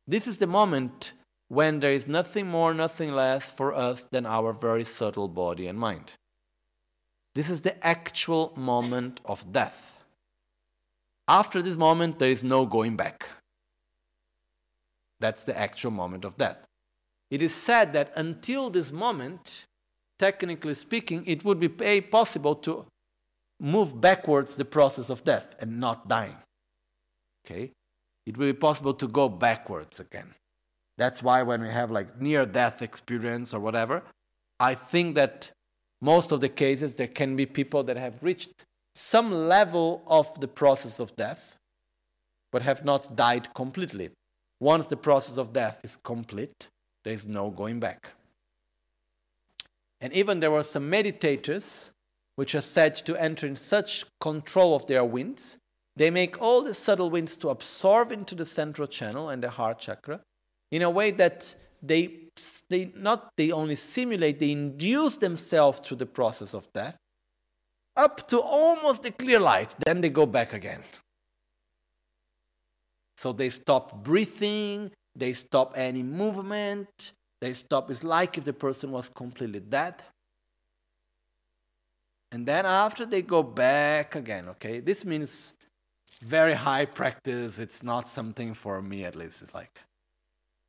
[0.07, 1.13] This is the moment
[1.49, 5.79] when there is nothing more, nothing less for us than our very subtle body and
[5.79, 6.15] mind.
[7.35, 9.99] This is the actual moment of death.
[11.29, 13.29] After this moment, there is no going back.
[15.21, 16.67] That's the actual moment of death.
[17.31, 19.65] It is said that until this moment,
[20.19, 21.69] technically speaking, it would be
[22.01, 22.87] possible to
[23.61, 26.37] move backwards the process of death and not dying.
[27.47, 27.71] Okay?
[28.27, 30.35] It will be possible to go backwards again.
[30.99, 34.03] That's why when we have like near death experience or whatever,
[34.59, 35.53] I think that
[36.01, 40.49] most of the cases, there can be people that have reached some level of the
[40.49, 41.57] process of death,
[42.51, 44.11] but have not died completely.
[44.59, 46.69] Once the process of death is complete,
[47.05, 48.13] there is no going back.
[50.01, 51.91] And even there were some meditators
[52.37, 55.59] which are said to enter in such control of their winds,
[55.97, 59.79] they make all the subtle winds to absorb into the central channel and the heart
[59.79, 60.21] chakra
[60.71, 62.30] in a way that they,
[62.69, 66.97] they not they only simulate, they induce themselves through the process of death
[67.97, 70.83] up to almost the clear light, then they go back again.
[73.17, 77.91] So they stop breathing, they stop any movement, they stop.
[77.91, 80.03] It's like if the person was completely dead.
[82.33, 84.81] And then after they go back again, okay?
[84.81, 85.55] This means
[86.23, 87.59] very high practice.
[87.59, 89.43] It's not something for me at least.
[89.43, 89.81] It's like,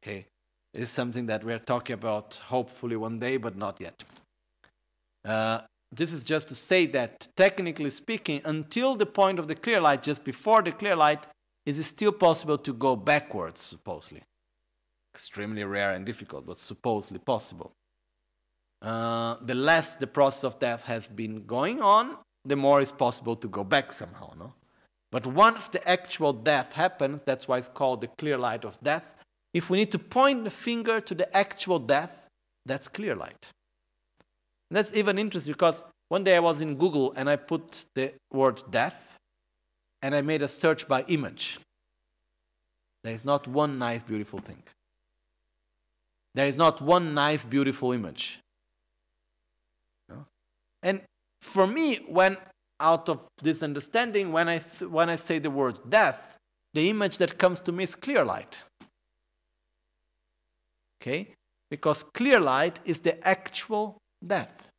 [0.03, 0.25] okay,
[0.73, 4.03] is something that we're talking about hopefully one day, but not yet.
[5.25, 5.59] Uh,
[5.91, 10.03] this is just to say that technically speaking, until the point of the clear light,
[10.03, 11.27] just before the clear light,
[11.65, 14.23] it is still possible to go backwards, supposedly.
[15.13, 17.73] Extremely rare and difficult, but supposedly possible.
[18.81, 23.35] Uh, the less the process of death has been going on, the more it's possible
[23.35, 24.53] to go back somehow, no?
[25.11, 29.15] But once the actual death happens, that's why it's called the clear light of death,
[29.53, 32.27] if we need to point the finger to the actual death,
[32.65, 33.49] that's clear light.
[34.69, 38.13] And that's even interesting because one day I was in Google and I put the
[38.31, 39.17] word death
[40.01, 41.59] and I made a search by image.
[43.03, 44.63] There is not one nice, beautiful thing.
[46.33, 48.39] There is not one nice, beautiful image.
[50.07, 50.25] No?
[50.81, 51.01] And
[51.41, 52.37] for me, when
[52.79, 56.37] out of this understanding, when I, when I say the word death,
[56.73, 58.63] the image that comes to me is clear light.
[61.01, 61.33] Okay?
[61.69, 64.69] Because clear light is the actual death.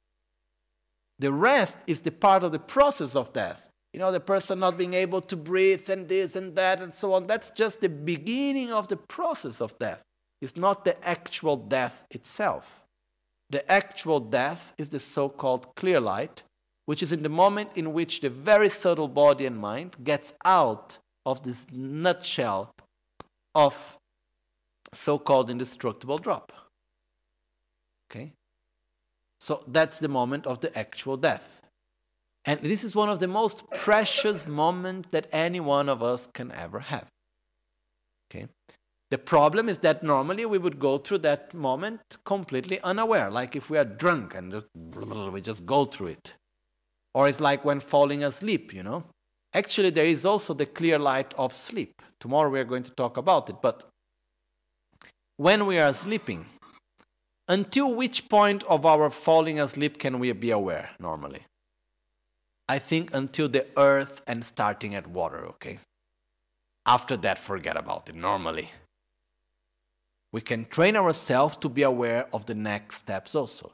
[1.19, 3.69] The rest is the part of the process of death.
[3.93, 7.13] You know, the person not being able to breathe and this and that and so
[7.15, 7.27] on.
[7.27, 10.03] That's just the beginning of the process of death.
[10.41, 12.85] It's not the actual death itself.
[13.51, 16.43] The actual death is the so called clear light,
[16.87, 20.99] which is in the moment in which the very subtle body and mind gets out
[21.27, 22.75] of this nutshell
[23.55, 23.99] of
[24.93, 26.53] so called indestructible drop.
[28.11, 28.33] Okay?
[29.41, 31.61] So that's the moment of the actual death.
[32.45, 36.51] And this is one of the most precious moments that any one of us can
[36.53, 37.07] ever have.
[38.31, 38.49] Okay?
[39.11, 43.69] The problem is that normally we would go through that moment completely unaware, like if
[43.69, 46.35] we are drunk and just, we just go through it.
[47.15, 49.05] Or it's like when falling asleep, you know.
[49.53, 52.01] Actually, there is also the clear light of sleep.
[52.21, 53.57] Tomorrow we are going to talk about it.
[53.61, 53.85] But
[55.37, 56.47] when we are sleeping,
[57.49, 61.43] until which point of our falling asleep can we be aware normally?
[62.69, 65.79] I think until the earth and starting at water, okay?
[66.87, 68.71] After that, forget about it normally.
[70.33, 73.73] We can train ourselves to be aware of the next steps also.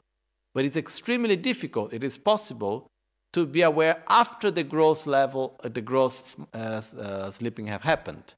[0.53, 1.93] But it's extremely difficult.
[1.93, 2.87] It is possible
[3.33, 8.33] to be aware after the gross level, uh, the gross uh, uh, sleeping have happened,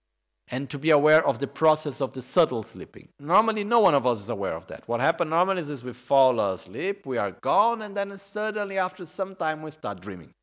[0.52, 3.08] and to be aware of the process of the subtle sleeping.
[3.20, 4.88] Normally, no one of us is aware of that.
[4.88, 9.06] What happens normally is is we fall asleep, we are gone, and then suddenly, after
[9.06, 10.34] some time, we start dreaming.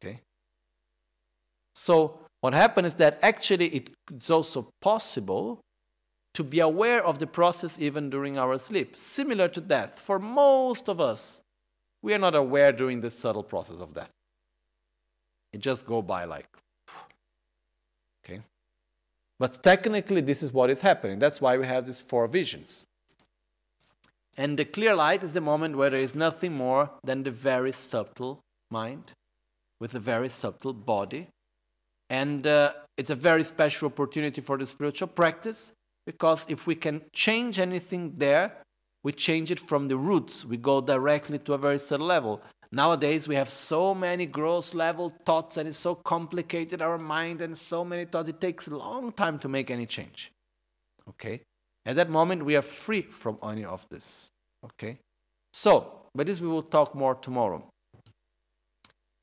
[0.00, 0.20] Okay.
[1.74, 5.60] So what happens is that actually it's also possible
[6.34, 9.98] to be aware of the process even during our sleep, similar to death.
[9.98, 11.40] For most of us,
[12.00, 14.10] we are not aware during the subtle process of death.
[15.52, 16.46] It just go by like,
[18.28, 18.42] okay.
[19.38, 21.18] But technically, this is what is happening.
[21.18, 22.84] That's why we have these four visions.
[24.36, 27.72] And the clear light is the moment where there is nothing more than the very
[27.72, 29.12] subtle mind
[29.80, 31.28] with a very subtle body.
[32.10, 35.72] And uh, it's a very special opportunity for the spiritual practice
[36.06, 38.52] because if we can change anything there,
[39.04, 40.44] we change it from the roots.
[40.44, 42.40] We go directly to a very subtle level.
[42.70, 47.56] Nowadays, we have so many gross level thoughts, and it's so complicated, our mind, and
[47.56, 48.28] so many thoughts.
[48.28, 50.32] It takes a long time to make any change.
[51.08, 51.40] Okay?
[51.86, 54.28] At that moment, we are free from any of this.
[54.64, 54.98] Okay?
[55.52, 57.64] So, but this we will talk more tomorrow.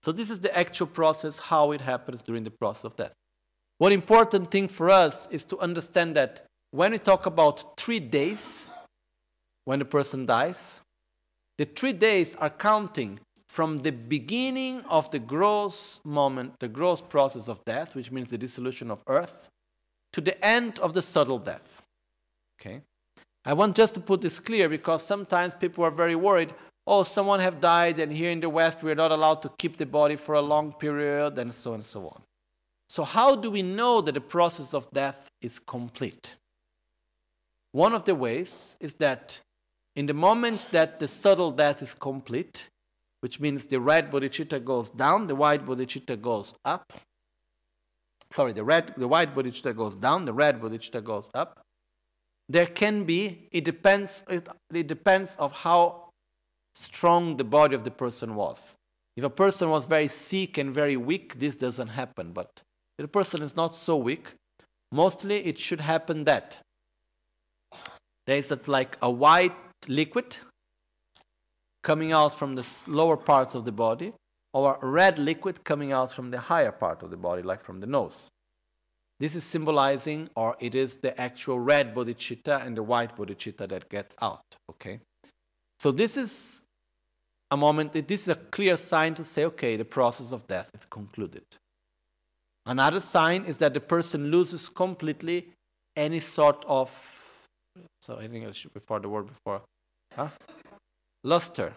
[0.02, 3.14] So, this is the actual process, how it happens during the process of death.
[3.78, 8.68] One important thing for us is to understand that when we talk about three days,
[9.66, 10.80] when the person dies.
[11.58, 13.20] The three days are counting
[13.56, 18.38] from the beginning of the gross moment, the gross process of death, which means the
[18.38, 19.48] dissolution of earth,
[20.12, 21.82] to the end of the subtle death.
[22.60, 22.82] Okay?
[23.46, 26.54] I want just to put this clear because sometimes people are very worried.
[26.86, 29.86] Oh, someone have died, and here in the West we're not allowed to keep the
[29.86, 32.22] body for a long period, and so and so on.
[32.90, 36.36] So, how do we know that the process of death is complete?
[37.72, 39.40] One of the ways is that
[39.96, 42.68] in the moment that the subtle death is complete,
[43.26, 46.94] which means the red bodhicitta goes down, the white bodhicitta goes up.
[48.30, 51.60] Sorry, the red, the white bodhicitta goes down, the red bodhicitta goes up.
[52.48, 56.12] There can be, it depends, it, it depends of how
[56.76, 58.76] strong the body of the person was.
[59.18, 62.32] If a person was very sick and very weak, this doesn't happen.
[62.32, 62.52] But
[63.00, 64.36] if the person is not so weak,
[64.92, 66.60] mostly it should happen that
[68.28, 69.56] there is like a white
[69.88, 70.38] liquid
[71.86, 74.12] coming out from the lower parts of the body
[74.54, 77.86] or red liquid coming out from the higher part of the body, like from the
[77.86, 78.28] nose.
[79.20, 83.88] This is symbolizing, or it is the actual red bodhicitta and the white bodhicitta that
[83.88, 84.48] get out.
[84.72, 85.00] Okay?
[85.80, 86.64] So this is
[87.52, 90.86] a moment, this is a clear sign to say, okay, the process of death is
[90.90, 91.46] concluded.
[92.66, 95.50] Another sign is that the person loses completely
[95.96, 96.90] any sort of,
[98.02, 99.62] so in English before the word before,
[100.16, 100.30] Huh?
[101.26, 101.74] Luster.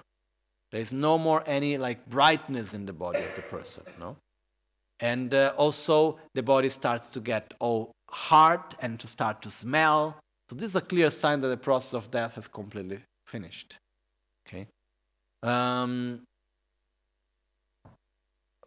[0.71, 4.17] There is no more any like brightness in the body of the person, no?
[5.01, 10.19] And uh, also the body starts to get all hard and to start to smell.
[10.51, 13.79] So this is a clear sign that the process of death has completely finished.
[14.47, 14.67] Okay.
[15.43, 16.23] Um,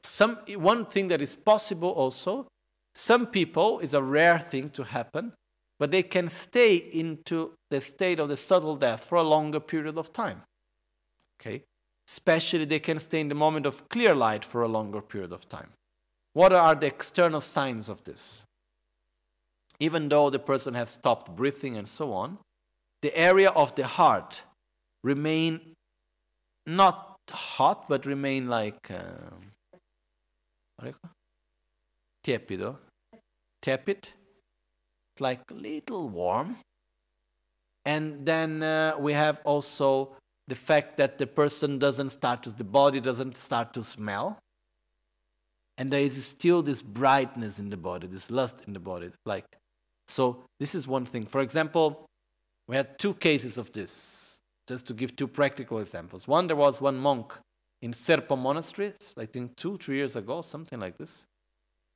[0.04, 2.48] some one thing that is possible also
[2.94, 5.34] Some people, is a rare thing to happen,
[5.80, 9.98] but they can stay into the state of the subtle death for a longer period
[9.98, 10.44] of time.
[11.42, 11.64] Okay?
[12.08, 15.50] Especially they can stay in the moment of clear light for a longer period of
[15.50, 15.70] time.
[16.34, 18.44] What are the external signs of this?
[19.80, 22.38] Even though the person has stopped breathing and so on,
[23.02, 24.44] the area of the heart
[25.04, 25.60] remain
[26.68, 29.32] not hot, but remain like uh,
[32.24, 32.78] tiepido,
[33.62, 34.10] tepid,
[35.20, 36.58] like little warm.
[37.84, 40.16] And then uh, we have also
[40.52, 44.38] the fact that the person doesn't start to, the body doesn't start to smell.
[45.78, 49.12] And there is still this brightness in the body, this lust in the body.
[49.26, 49.46] Like,
[50.10, 51.26] so this is one thing.
[51.26, 52.06] For example,
[52.68, 56.28] we had two cases of this, just to give two practical examples.
[56.28, 57.32] One, there was one monk
[57.82, 61.26] in Sera Monastery, I think two, three years ago, something like this.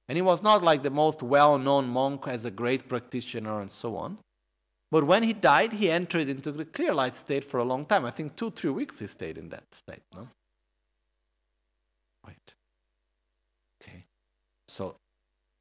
[0.07, 3.69] And he was not like the most well known monk as a great practitioner and
[3.69, 4.17] so on.
[4.95, 8.05] But when he died, he entered into the clear light state for a long time.
[8.05, 10.03] I think two, three weeks he stayed in that state.
[10.13, 10.29] No?
[12.25, 12.53] Right.
[13.81, 14.05] Okay.
[14.69, 14.95] So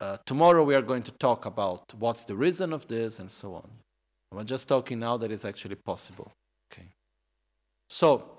[0.01, 3.57] uh, tomorrow we are going to talk about what's the reason of this and so
[3.57, 3.69] on.
[4.31, 6.31] I'm just talking now that it's actually possible.
[6.73, 6.87] Okay.
[7.89, 8.39] So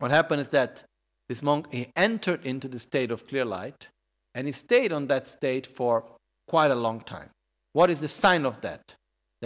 [0.00, 0.82] what happened is that
[1.28, 3.90] this monk he entered into the state of clear light
[4.34, 6.02] and he stayed on that state for
[6.48, 7.30] quite a long time.
[7.72, 8.96] What is the sign of that?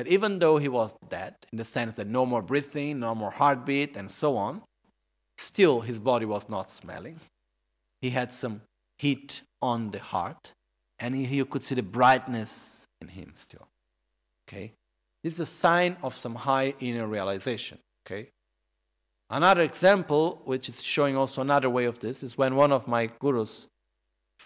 [0.00, 3.30] That even though he was dead, in the sense that no more breathing, no more
[3.30, 4.62] heartbeat, and so on,
[5.36, 7.20] still his body was not smelling.
[8.00, 8.62] He had some
[8.96, 10.54] heat on the heart,
[10.98, 13.68] and he, you could see the brightness in him still.
[14.48, 14.72] Okay?
[15.22, 17.76] This is a sign of some high inner realization.
[18.06, 18.30] Okay?
[19.28, 23.10] Another example, which is showing also another way of this, is when one of my
[23.18, 23.66] gurus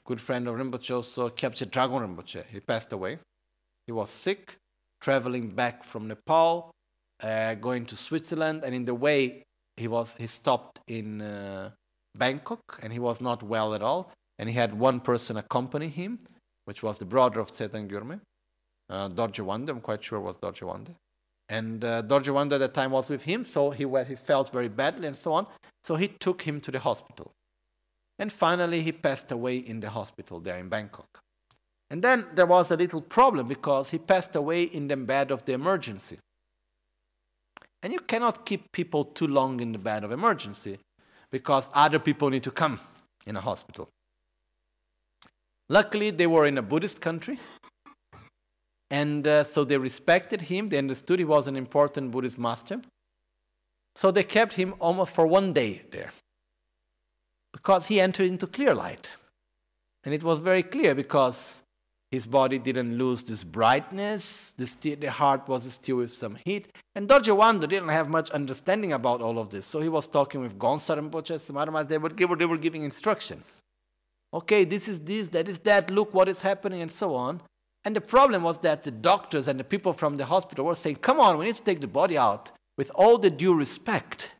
[0.04, 2.44] good friend of Rinpoche also, Kyabje Dragon Rinpoche.
[2.46, 3.20] He passed away.
[3.86, 4.56] He was sick,
[5.04, 6.70] traveling back from Nepal,
[7.22, 9.42] uh, going to Switzerland, and in the way
[9.76, 11.70] he was he stopped in uh,
[12.16, 14.10] Bangkok, and he was not well at all.
[14.38, 16.18] And he had one person accompany him,
[16.64, 18.20] which was the brother of Tsetan Gyurme,
[18.90, 19.68] uh, Dorje Wande.
[19.68, 20.94] I'm quite sure was Dorje Wande.
[21.48, 24.68] And uh, Dorje Wande at that time was with him, so he, he felt very
[24.68, 25.46] badly and so on.
[25.82, 27.30] So he took him to the hospital.
[28.18, 31.23] And finally, he passed away in the hospital there in Bangkok.
[31.90, 35.44] And then there was a little problem because he passed away in the bed of
[35.44, 36.18] the emergency.
[37.82, 40.78] And you cannot keep people too long in the bed of emergency
[41.30, 42.80] because other people need to come
[43.26, 43.88] in a hospital.
[45.68, 47.38] Luckily, they were in a Buddhist country.
[48.90, 50.68] And uh, so they respected him.
[50.68, 52.80] They understood he was an important Buddhist master.
[53.96, 56.12] So they kept him almost for one day there
[57.52, 59.16] because he entered into clear light.
[60.04, 61.63] And it was very clear because
[62.14, 66.68] his body didn't lose this brightness, the, the heart was still with some heat.
[66.94, 69.66] And Dorje Wando didn't have much understanding about all of this.
[69.66, 73.62] So he was talking with Gonsar Rinpoche, some other they, give, they were giving instructions.
[74.32, 77.42] Okay, this is this, that is that, look what is happening, and so on.
[77.84, 80.96] And the problem was that the doctors and the people from the hospital were saying,
[80.96, 84.30] come on, we need to take the body out with all the due respect.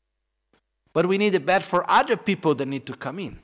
[0.92, 3.40] But we need a bed for other people that need to come in.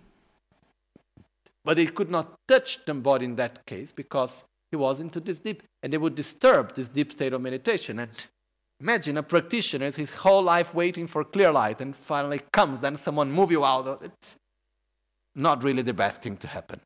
[1.64, 5.38] But they could not touch the body in that case because he was into this
[5.38, 7.98] deep, and they would disturb this deep state of meditation.
[7.98, 8.10] And
[8.80, 12.96] imagine a practitioner is his whole life waiting for clear light, and finally comes, then
[12.96, 14.00] someone move you out.
[14.02, 14.36] It's
[15.34, 16.80] not really the best thing to happen.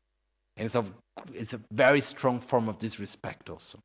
[0.57, 0.85] And it's a,
[1.33, 3.79] it's a very strong form of disrespect also.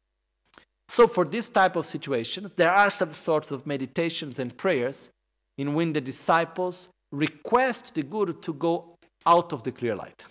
[0.88, 5.10] So for this type of situations, there are some sorts of meditations and prayers
[5.56, 10.24] in when the disciples request the Guru to go out of the clear light.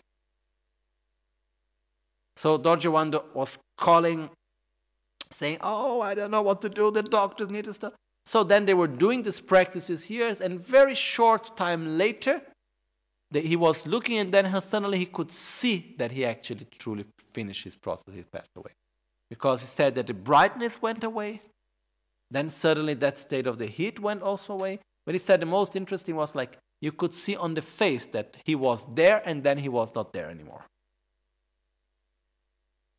[2.39, 4.29] So Dorje Wando was calling,
[5.29, 7.95] saying, Oh, I don't know what to do, the doctors need to stop.
[8.25, 12.41] So then they were doing these practices here, and very short time later,
[13.31, 17.65] that he was looking, and then suddenly he could see that he actually truly finished
[17.65, 18.71] his process, he passed away.
[19.29, 21.41] Because he said that the brightness went away,
[22.31, 25.75] then suddenly that state of the heat went also away, but he said the most
[25.75, 29.57] interesting was like you could see on the face that he was there and then
[29.57, 30.63] he was not there anymore.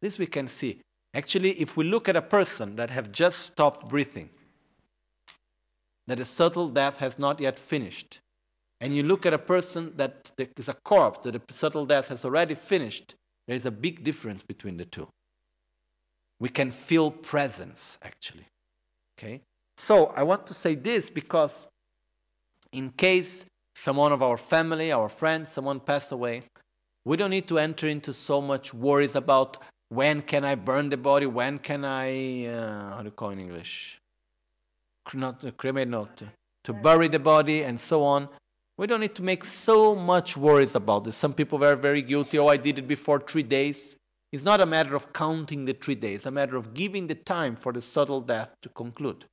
[0.01, 0.80] This we can see.
[1.12, 4.30] Actually, if we look at a person that have just stopped breathing,
[6.07, 8.20] that a subtle death has not yet finished,
[8.80, 12.24] and you look at a person that is a corpse, that a subtle death has
[12.24, 13.14] already finished,
[13.46, 15.09] there is a big difference between the two.
[16.38, 18.46] We can feel presence, actually.
[19.18, 19.42] Okay?
[19.76, 21.68] So I want to say this because
[22.72, 23.44] in case
[23.74, 26.42] someone of our family, our friends, someone passed away,
[27.05, 29.59] we don't need to enter into so much worries about
[29.91, 31.26] when can I burn the body?
[31.26, 34.01] When can I, uh, how do you call in English?
[35.12, 36.22] Not uh, cremate, not
[36.64, 38.28] to bury the body and so on.
[38.78, 41.16] We don't need to make so much worries about this.
[41.16, 42.38] Some people were very guilty.
[42.38, 43.97] Oh, I did it before three days.
[44.32, 47.57] It's not a matter of counting the three days, a matter of giving the time
[47.57, 49.24] for the subtle death to conclude.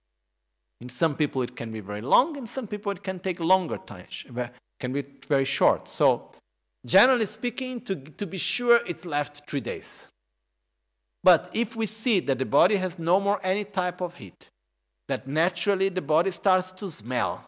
[0.81, 2.35] In some people, it can be very long.
[2.35, 5.87] In some people, it can take longer time, it can be very short.
[5.87, 6.31] So,
[6.83, 10.07] generally speaking, to, to be sure, it's left three days.
[11.27, 14.49] But if we see that the body has no more any type of heat,
[15.09, 17.43] that naturally the body starts to smell,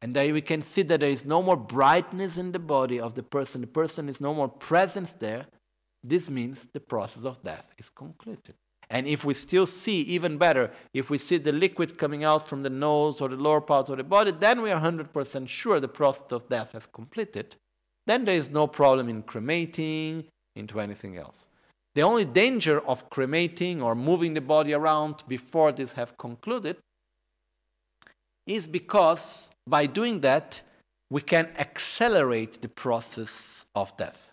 [0.00, 3.12] and that we can see that there is no more brightness in the body of
[3.12, 5.44] the person, the person is no more presence there,
[6.02, 8.54] this means the process of death is concluded.
[8.88, 12.62] And if we still see, even better, if we see the liquid coming out from
[12.62, 15.86] the nose or the lower parts of the body, then we are 100% sure the
[15.86, 17.56] process of death has completed.
[18.06, 20.24] Then there is no problem in cremating,
[20.56, 21.48] into anything else.
[21.98, 26.76] The only danger of cremating or moving the body around before this have concluded
[28.46, 30.62] is because by doing that,
[31.10, 34.30] we can accelerate the process of death.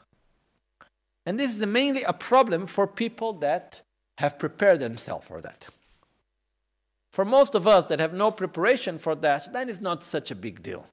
[1.26, 3.82] And this is mainly a problem for people that
[4.20, 5.68] have prepared themselves for that.
[7.14, 10.36] For most of us that have no preparation for that, that is not such a
[10.36, 10.86] big deal.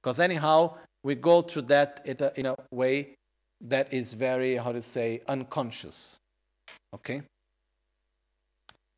[0.00, 2.02] Because anyhow, we go through that
[2.36, 3.16] in a way
[3.62, 6.16] that is very, how to say, unconscious.
[6.94, 7.22] Okay?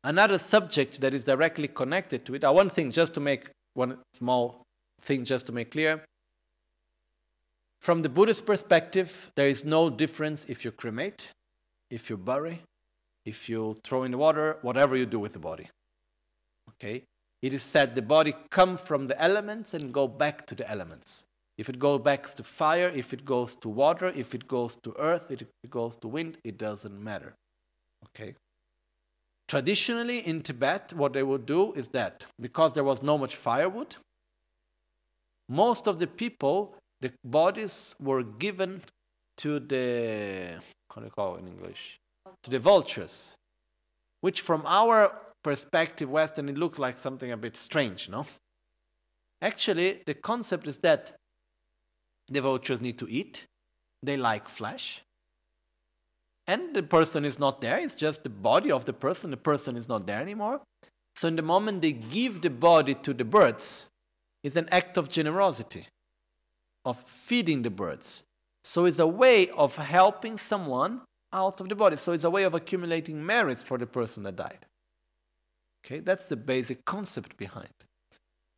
[0.03, 3.97] Another subject that is directly connected to it, uh, one thing just to make one
[4.13, 4.63] small
[5.01, 6.03] thing just to make clear.
[7.81, 11.29] From the Buddhist perspective, there is no difference if you cremate,
[11.91, 12.61] if you bury,
[13.25, 15.69] if you throw in the water, whatever you do with the body.
[16.69, 17.03] Okay?
[17.41, 21.24] It is said the body come from the elements and go back to the elements.
[21.57, 24.93] If it goes back to fire, if it goes to water, if it goes to
[24.97, 27.35] earth, if it goes to wind, it doesn't matter.
[28.07, 28.35] Okay?
[29.47, 33.95] Traditionally in Tibet, what they would do is that because there was no much firewood,
[35.47, 38.81] most of the people, the bodies were given
[39.37, 40.59] to the,
[40.93, 41.99] how do you call it in English?
[42.43, 43.35] To the vultures,
[44.21, 48.25] which from our perspective, Western, it looks like something a bit strange, no?
[49.41, 51.13] Actually, the concept is that
[52.27, 53.45] the vultures need to eat.
[54.01, 55.01] They like flesh.
[56.47, 57.77] And the person is not there.
[57.77, 59.31] It's just the body of the person.
[59.31, 60.61] The person is not there anymore.
[61.15, 63.89] So, in the moment they give the body to the birds,
[64.43, 65.87] it's an act of generosity,
[66.83, 68.23] of feeding the birds.
[68.63, 71.01] So, it's a way of helping someone
[71.33, 71.97] out of the body.
[71.97, 74.65] So, it's a way of accumulating merits for the person that died.
[75.85, 77.73] Okay, that's the basic concept behind.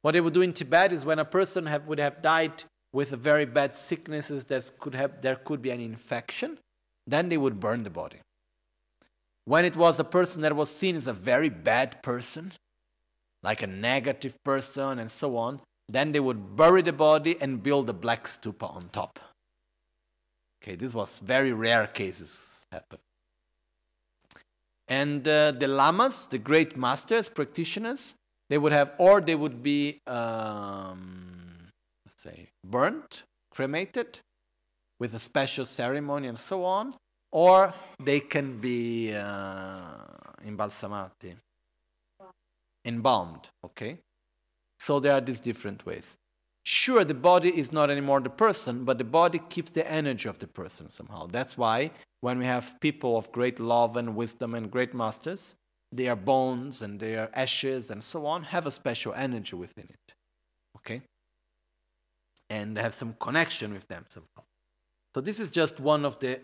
[0.02, 2.64] What they would do in Tibet is when a person have, would have died
[2.94, 6.58] with very bad sicknesses that could have, there could be an infection,
[7.06, 8.18] then they would burn the body.
[9.46, 12.52] When it was a person that was seen as a very bad person,
[13.44, 17.90] like a negative person and so on, then they would bury the body and build
[17.90, 19.20] a black stupa on top.
[20.62, 23.00] Okay, this was very rare cases happen.
[24.88, 28.16] And uh, the lamas, the great masters, practitioners,
[28.50, 31.37] they would have, or they would be um,
[32.28, 34.20] say, burnt, cremated
[35.00, 36.94] with a special ceremony and so on,
[37.32, 37.74] or
[38.04, 39.98] they can be uh,
[40.46, 41.36] imbalsamati,
[42.86, 44.00] embalmed, okay?
[44.80, 46.18] So there are these different ways.
[46.64, 50.38] Sure, the body is not anymore the person, but the body keeps the energy of
[50.40, 51.28] the person somehow.
[51.28, 55.56] That's why when we have people of great love and wisdom and great masters,
[55.92, 60.14] their bones and their ashes and so on have a special energy within it.
[60.78, 61.02] Okay?
[62.50, 64.44] And have some connection with them somehow.
[65.14, 66.42] So this is just one of the,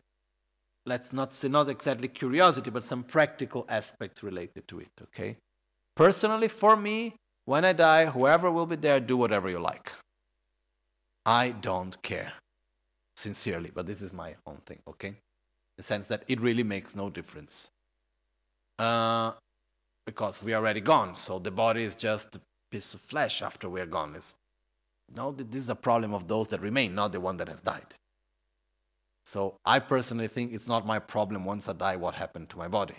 [0.85, 5.37] let's not say not exactly curiosity, but some practical aspects related to it, okay?
[5.95, 9.91] Personally, for me, when I die, whoever will be there, do whatever you like.
[11.25, 12.33] I don't care,
[13.15, 15.15] sincerely, but this is my own thing, okay?
[15.77, 17.69] The sense that it really makes no difference.
[18.79, 19.33] Uh,
[20.05, 22.41] because we are already gone, so the body is just a
[22.71, 24.15] piece of flesh after we are gone.
[24.15, 24.35] It's
[25.15, 27.93] no, this is a problem of those that remain, not the one that has died.
[29.25, 32.67] So I personally think it's not my problem once I die what happened to my
[32.67, 32.95] body.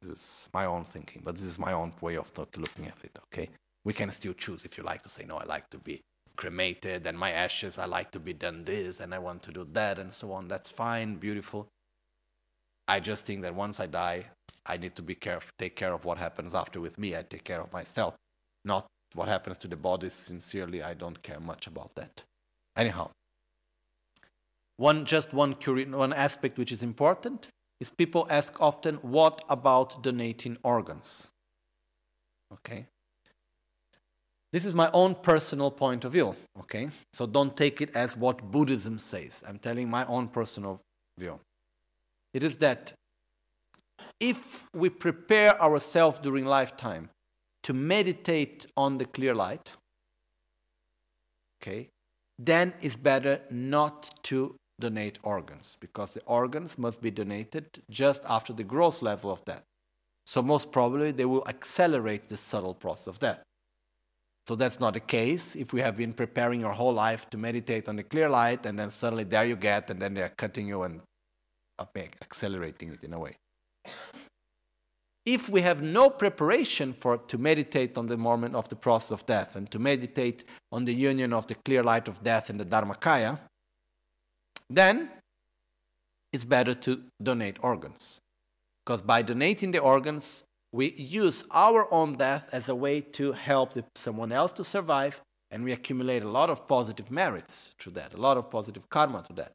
[0.00, 3.18] This is my own thinking, but this is my own way of looking at it,
[3.24, 3.48] okay?
[3.84, 6.00] We can still choose if you like to say, no, I like to be
[6.36, 9.66] cremated and my ashes, I like to be done this and I want to do
[9.72, 10.48] that and so on.
[10.48, 11.68] That's fine, beautiful.
[12.88, 14.26] I just think that once I die,
[14.66, 17.16] I need to be careful, take care of what happens after with me.
[17.16, 18.14] I take care of myself,
[18.64, 22.24] not what happens to the body, sincerely, I don't care much about that.
[22.76, 23.10] Anyhow,
[24.76, 27.48] one just one, one aspect which is important
[27.80, 31.28] is people ask often, what about donating organs?
[32.52, 32.86] Okay.
[34.52, 36.88] This is my own personal point of view, okay?
[37.12, 39.44] So don't take it as what Buddhism says.
[39.46, 40.80] I'm telling my own personal
[41.18, 41.40] view.
[42.32, 42.92] It is that
[44.20, 47.10] if we prepare ourselves during lifetime
[47.66, 49.72] to meditate on the clear light,
[51.60, 51.88] okay,
[52.38, 58.52] then it's better not to donate organs because the organs must be donated just after
[58.52, 59.64] the gross level of death.
[60.26, 63.42] So most probably they will accelerate the subtle process of death.
[64.46, 67.88] So that's not the case if we have been preparing your whole life to meditate
[67.88, 70.84] on the clear light and then suddenly there you get and then they're cutting you
[70.84, 71.00] and
[71.80, 71.86] uh,
[72.22, 73.34] accelerating it in a way.
[75.26, 79.26] If we have no preparation for to meditate on the moment of the process of
[79.26, 82.64] death and to meditate on the union of the clear light of death and the
[82.64, 83.40] Dharmakaya,
[84.70, 85.10] then
[86.32, 88.20] it's better to donate organs.
[88.84, 93.72] Because by donating the organs, we use our own death as a way to help
[93.72, 95.20] the, someone else to survive,
[95.50, 99.24] and we accumulate a lot of positive merits through that, a lot of positive karma
[99.26, 99.54] to that.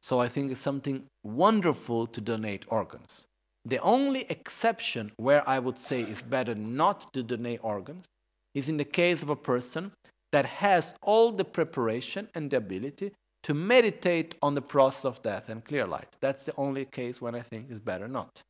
[0.00, 3.26] So I think it's something wonderful to donate organs.
[3.64, 8.06] The only exception where I would say it's better not to donate organs
[8.54, 9.92] is in the case of a person
[10.32, 13.12] that has all the preparation and the ability
[13.44, 16.16] to meditate on the process of death and clear light.
[16.20, 18.42] That's the only case when I think it's better not.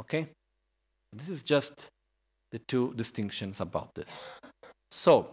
[0.00, 0.28] Okay?
[1.12, 1.88] This is just
[2.50, 4.30] the two distinctions about this.
[4.90, 5.28] So,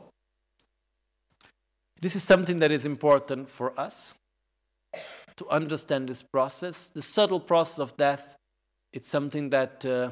[2.01, 4.15] this is something that is important for us
[5.35, 6.89] to understand this process.
[6.89, 8.35] The subtle process of death,
[8.93, 10.11] it's something that uh,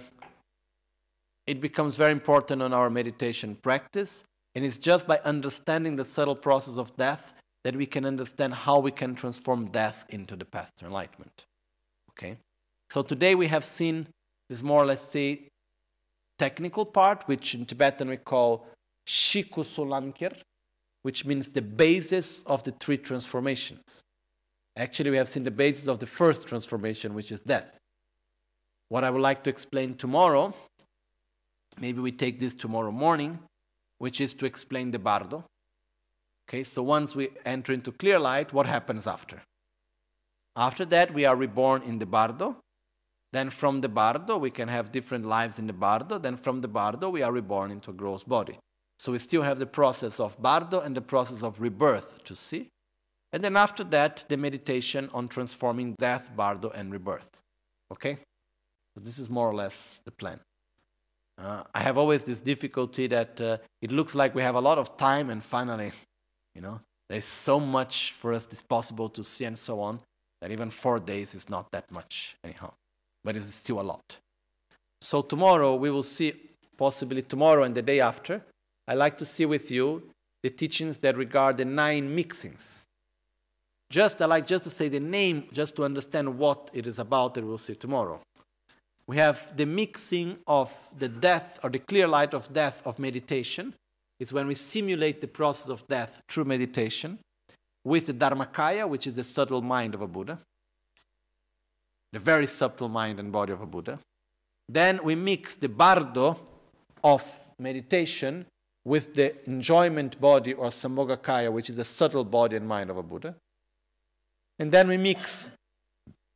[1.45, 4.23] it becomes very important on our meditation practice.
[4.55, 8.80] And it's just by understanding the subtle process of death that we can understand how
[8.80, 11.45] we can transform death into the path to enlightenment.
[12.11, 12.38] Okay?
[12.89, 14.07] So today we have seen
[14.49, 15.47] this more, let's say,
[16.38, 18.67] technical part, which in Tibetan we call
[19.07, 20.34] Shiku Sulankir,
[21.03, 24.01] which means the basis of the three transformations.
[24.75, 27.78] Actually, we have seen the basis of the first transformation, which is death.
[28.90, 30.54] What I would like to explain tomorrow,
[31.80, 33.40] maybe we take this tomorrow morning,
[33.98, 35.46] which is to explain the bardo.
[36.48, 39.42] Okay, so once we enter into clear light, what happens after?
[40.56, 42.58] After that, we are reborn in the bardo,
[43.32, 46.18] then from the bardo, we can have different lives in the bardo.
[46.18, 48.58] Then from the bardo, we are reborn into a gross body.
[48.98, 52.68] So we still have the process of bardo and the process of rebirth to see.
[53.32, 57.30] And then after that, the meditation on transforming death, bardo, and rebirth.
[57.92, 58.18] Okay?
[58.96, 60.40] This is more or less the plan.
[61.38, 64.78] Uh, I have always this difficulty that uh, it looks like we have a lot
[64.78, 65.92] of time, and finally,
[66.54, 70.02] you know, there's so much for us that's possible to see and so on,
[70.42, 72.74] that even four days is not that much, anyhow
[73.24, 74.18] but it's still a lot.
[75.02, 76.34] So tomorrow we will see,
[76.78, 78.42] possibly tomorrow and the day after,
[78.88, 80.04] I like to see with you
[80.42, 82.84] the teachings that regard the nine mixings.
[83.90, 87.34] Just I like just to say the name, just to understand what it is about
[87.34, 88.20] that we'll see tomorrow.
[89.10, 93.74] We have the mixing of the death or the clear light of death of meditation.
[94.20, 97.18] It's when we simulate the process of death through meditation
[97.84, 100.38] with the Dharmakaya, which is the subtle mind of a Buddha
[102.12, 103.99] the very subtle mind and body of a Buddha.
[104.68, 106.39] Then we mix the bardo
[107.03, 107.24] of
[107.60, 108.45] meditation
[108.86, 113.03] with the enjoyment body or sambhogakaya, which is the subtle body and mind of a
[113.03, 113.36] Buddha.
[114.57, 115.49] And then we mix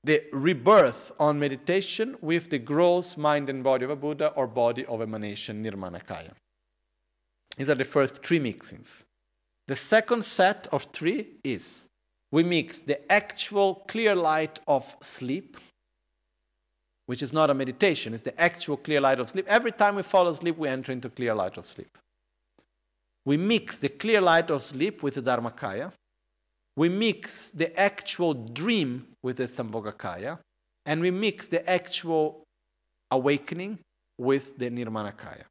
[0.03, 4.85] the rebirth on meditation with the gross mind and body of a Buddha or body
[4.85, 6.31] of emanation, Nirmanakaya.
[7.57, 9.05] These are the first three mixings.
[9.67, 11.87] The second set of three is
[12.31, 15.55] we mix the actual clear light of sleep,
[17.05, 19.45] which is not a meditation, it's the actual clear light of sleep.
[19.47, 21.97] Every time we fall asleep, we enter into clear light of sleep.
[23.25, 25.93] We mix the clear light of sleep with the Dharmakaya.
[26.75, 30.39] We mix the actual dream with the Sambhogakaya.
[30.85, 32.43] And we mix the actual
[33.09, 33.79] awakening
[34.17, 35.43] with the Nirmanakaya.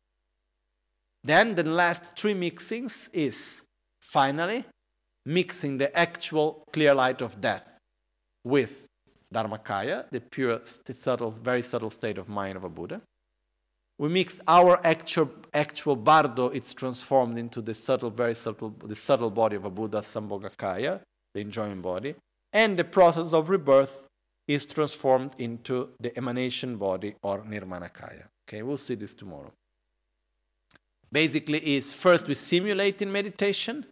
[1.25, 3.63] Then the last three mixings is
[4.01, 4.65] finally
[5.25, 7.79] mixing the actual clear light of death
[8.45, 8.87] with
[9.33, 13.01] Dharmakaya, the pure, subtle, very subtle state of mind of a Buddha.
[13.99, 19.31] We mix our actual, actual bardo, it's transformed into the subtle, very subtle, the subtle
[19.31, 21.01] body of a Buddha, Sambhogakaya,
[21.35, 22.15] the enjoying body.
[22.53, 24.07] And the process of rebirth
[24.47, 28.25] is transformed into the emanation body or Nirmanakaya.
[28.49, 29.53] Okay, we'll see this tomorrow.
[31.11, 33.87] Basically, is first we simulate in meditation,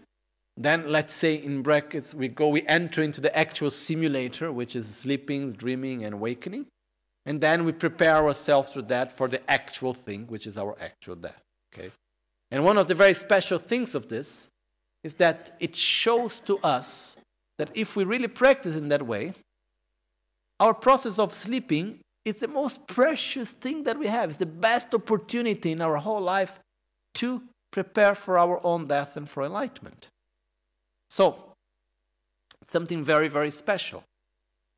[0.57, 4.95] then let's say in brackets we go, we enter into the actual simulator, which is
[4.95, 6.66] sleeping, dreaming, and awakening.
[7.26, 11.16] And then we prepare ourselves through that for the actual thing, which is our actual
[11.16, 11.43] death.
[11.72, 11.91] Okay?
[12.51, 14.49] And one of the very special things of this
[15.05, 17.16] is that it shows to us
[17.61, 19.35] that if we really practice in that way,
[20.59, 24.31] our process of sleeping is the most precious thing that we have.
[24.31, 26.59] It's the best opportunity in our whole life
[27.15, 30.09] to prepare for our own death and for enlightenment.
[31.11, 31.55] So,
[32.67, 34.05] something very, very special.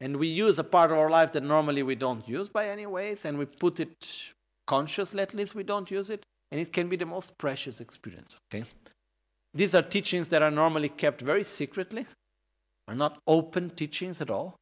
[0.01, 2.87] And we use a part of our life that normally we don't use by any
[2.87, 3.95] ways, and we put it
[4.67, 8.37] consciously, at least we don't use it, and it can be the most precious experience.
[8.53, 8.65] Okay?
[9.55, 12.07] These are teachings that are normally kept very secretly,
[12.89, 14.57] are not open teachings at all.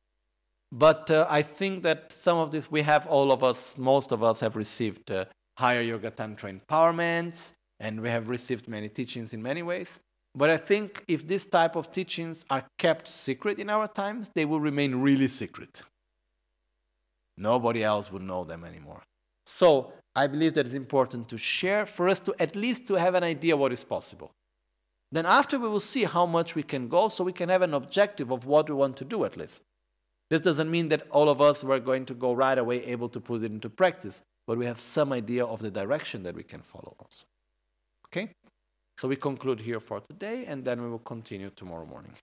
[0.72, 4.22] But uh, I think that some of this, we have all of us, most of
[4.22, 5.24] us have received uh,
[5.58, 10.00] higher yoga tantra empowerments, and we have received many teachings in many ways.
[10.34, 14.44] But I think if this type of teachings are kept secret in our times, they
[14.44, 15.82] will remain really secret.
[17.36, 19.02] Nobody else will know them anymore.
[19.46, 23.14] So I believe that it's important to share for us to at least to have
[23.14, 24.30] an idea what is possible.
[25.12, 27.74] Then after we will see how much we can go so we can have an
[27.74, 29.62] objective of what we want to do at least.
[30.28, 33.20] This doesn't mean that all of us were going to go right away able to
[33.20, 36.60] put it into practice, but we have some idea of the direction that we can
[36.60, 37.26] follow also.
[38.06, 38.30] Okay?
[38.96, 42.14] So we conclude here for today and then we will continue tomorrow morning.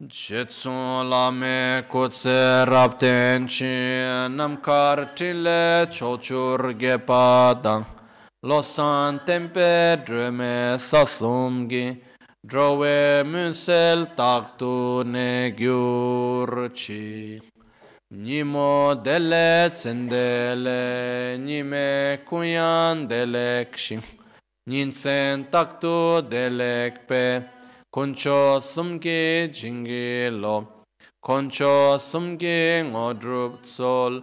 [0.00, 2.66] Lame kutse
[4.30, 7.84] namkar tile chochur gepadang
[8.44, 11.86] lo san tempe dreme sasum gi
[12.44, 17.40] drove musel taktu ne gyur chi
[18.10, 23.96] nimo dele tsendele nime kuyan delek shi.
[24.68, 27.24] Ninsen taktu delek pe
[27.94, 30.56] koncho sumge jingi lo
[31.26, 34.22] koncho sumge ngodrup sol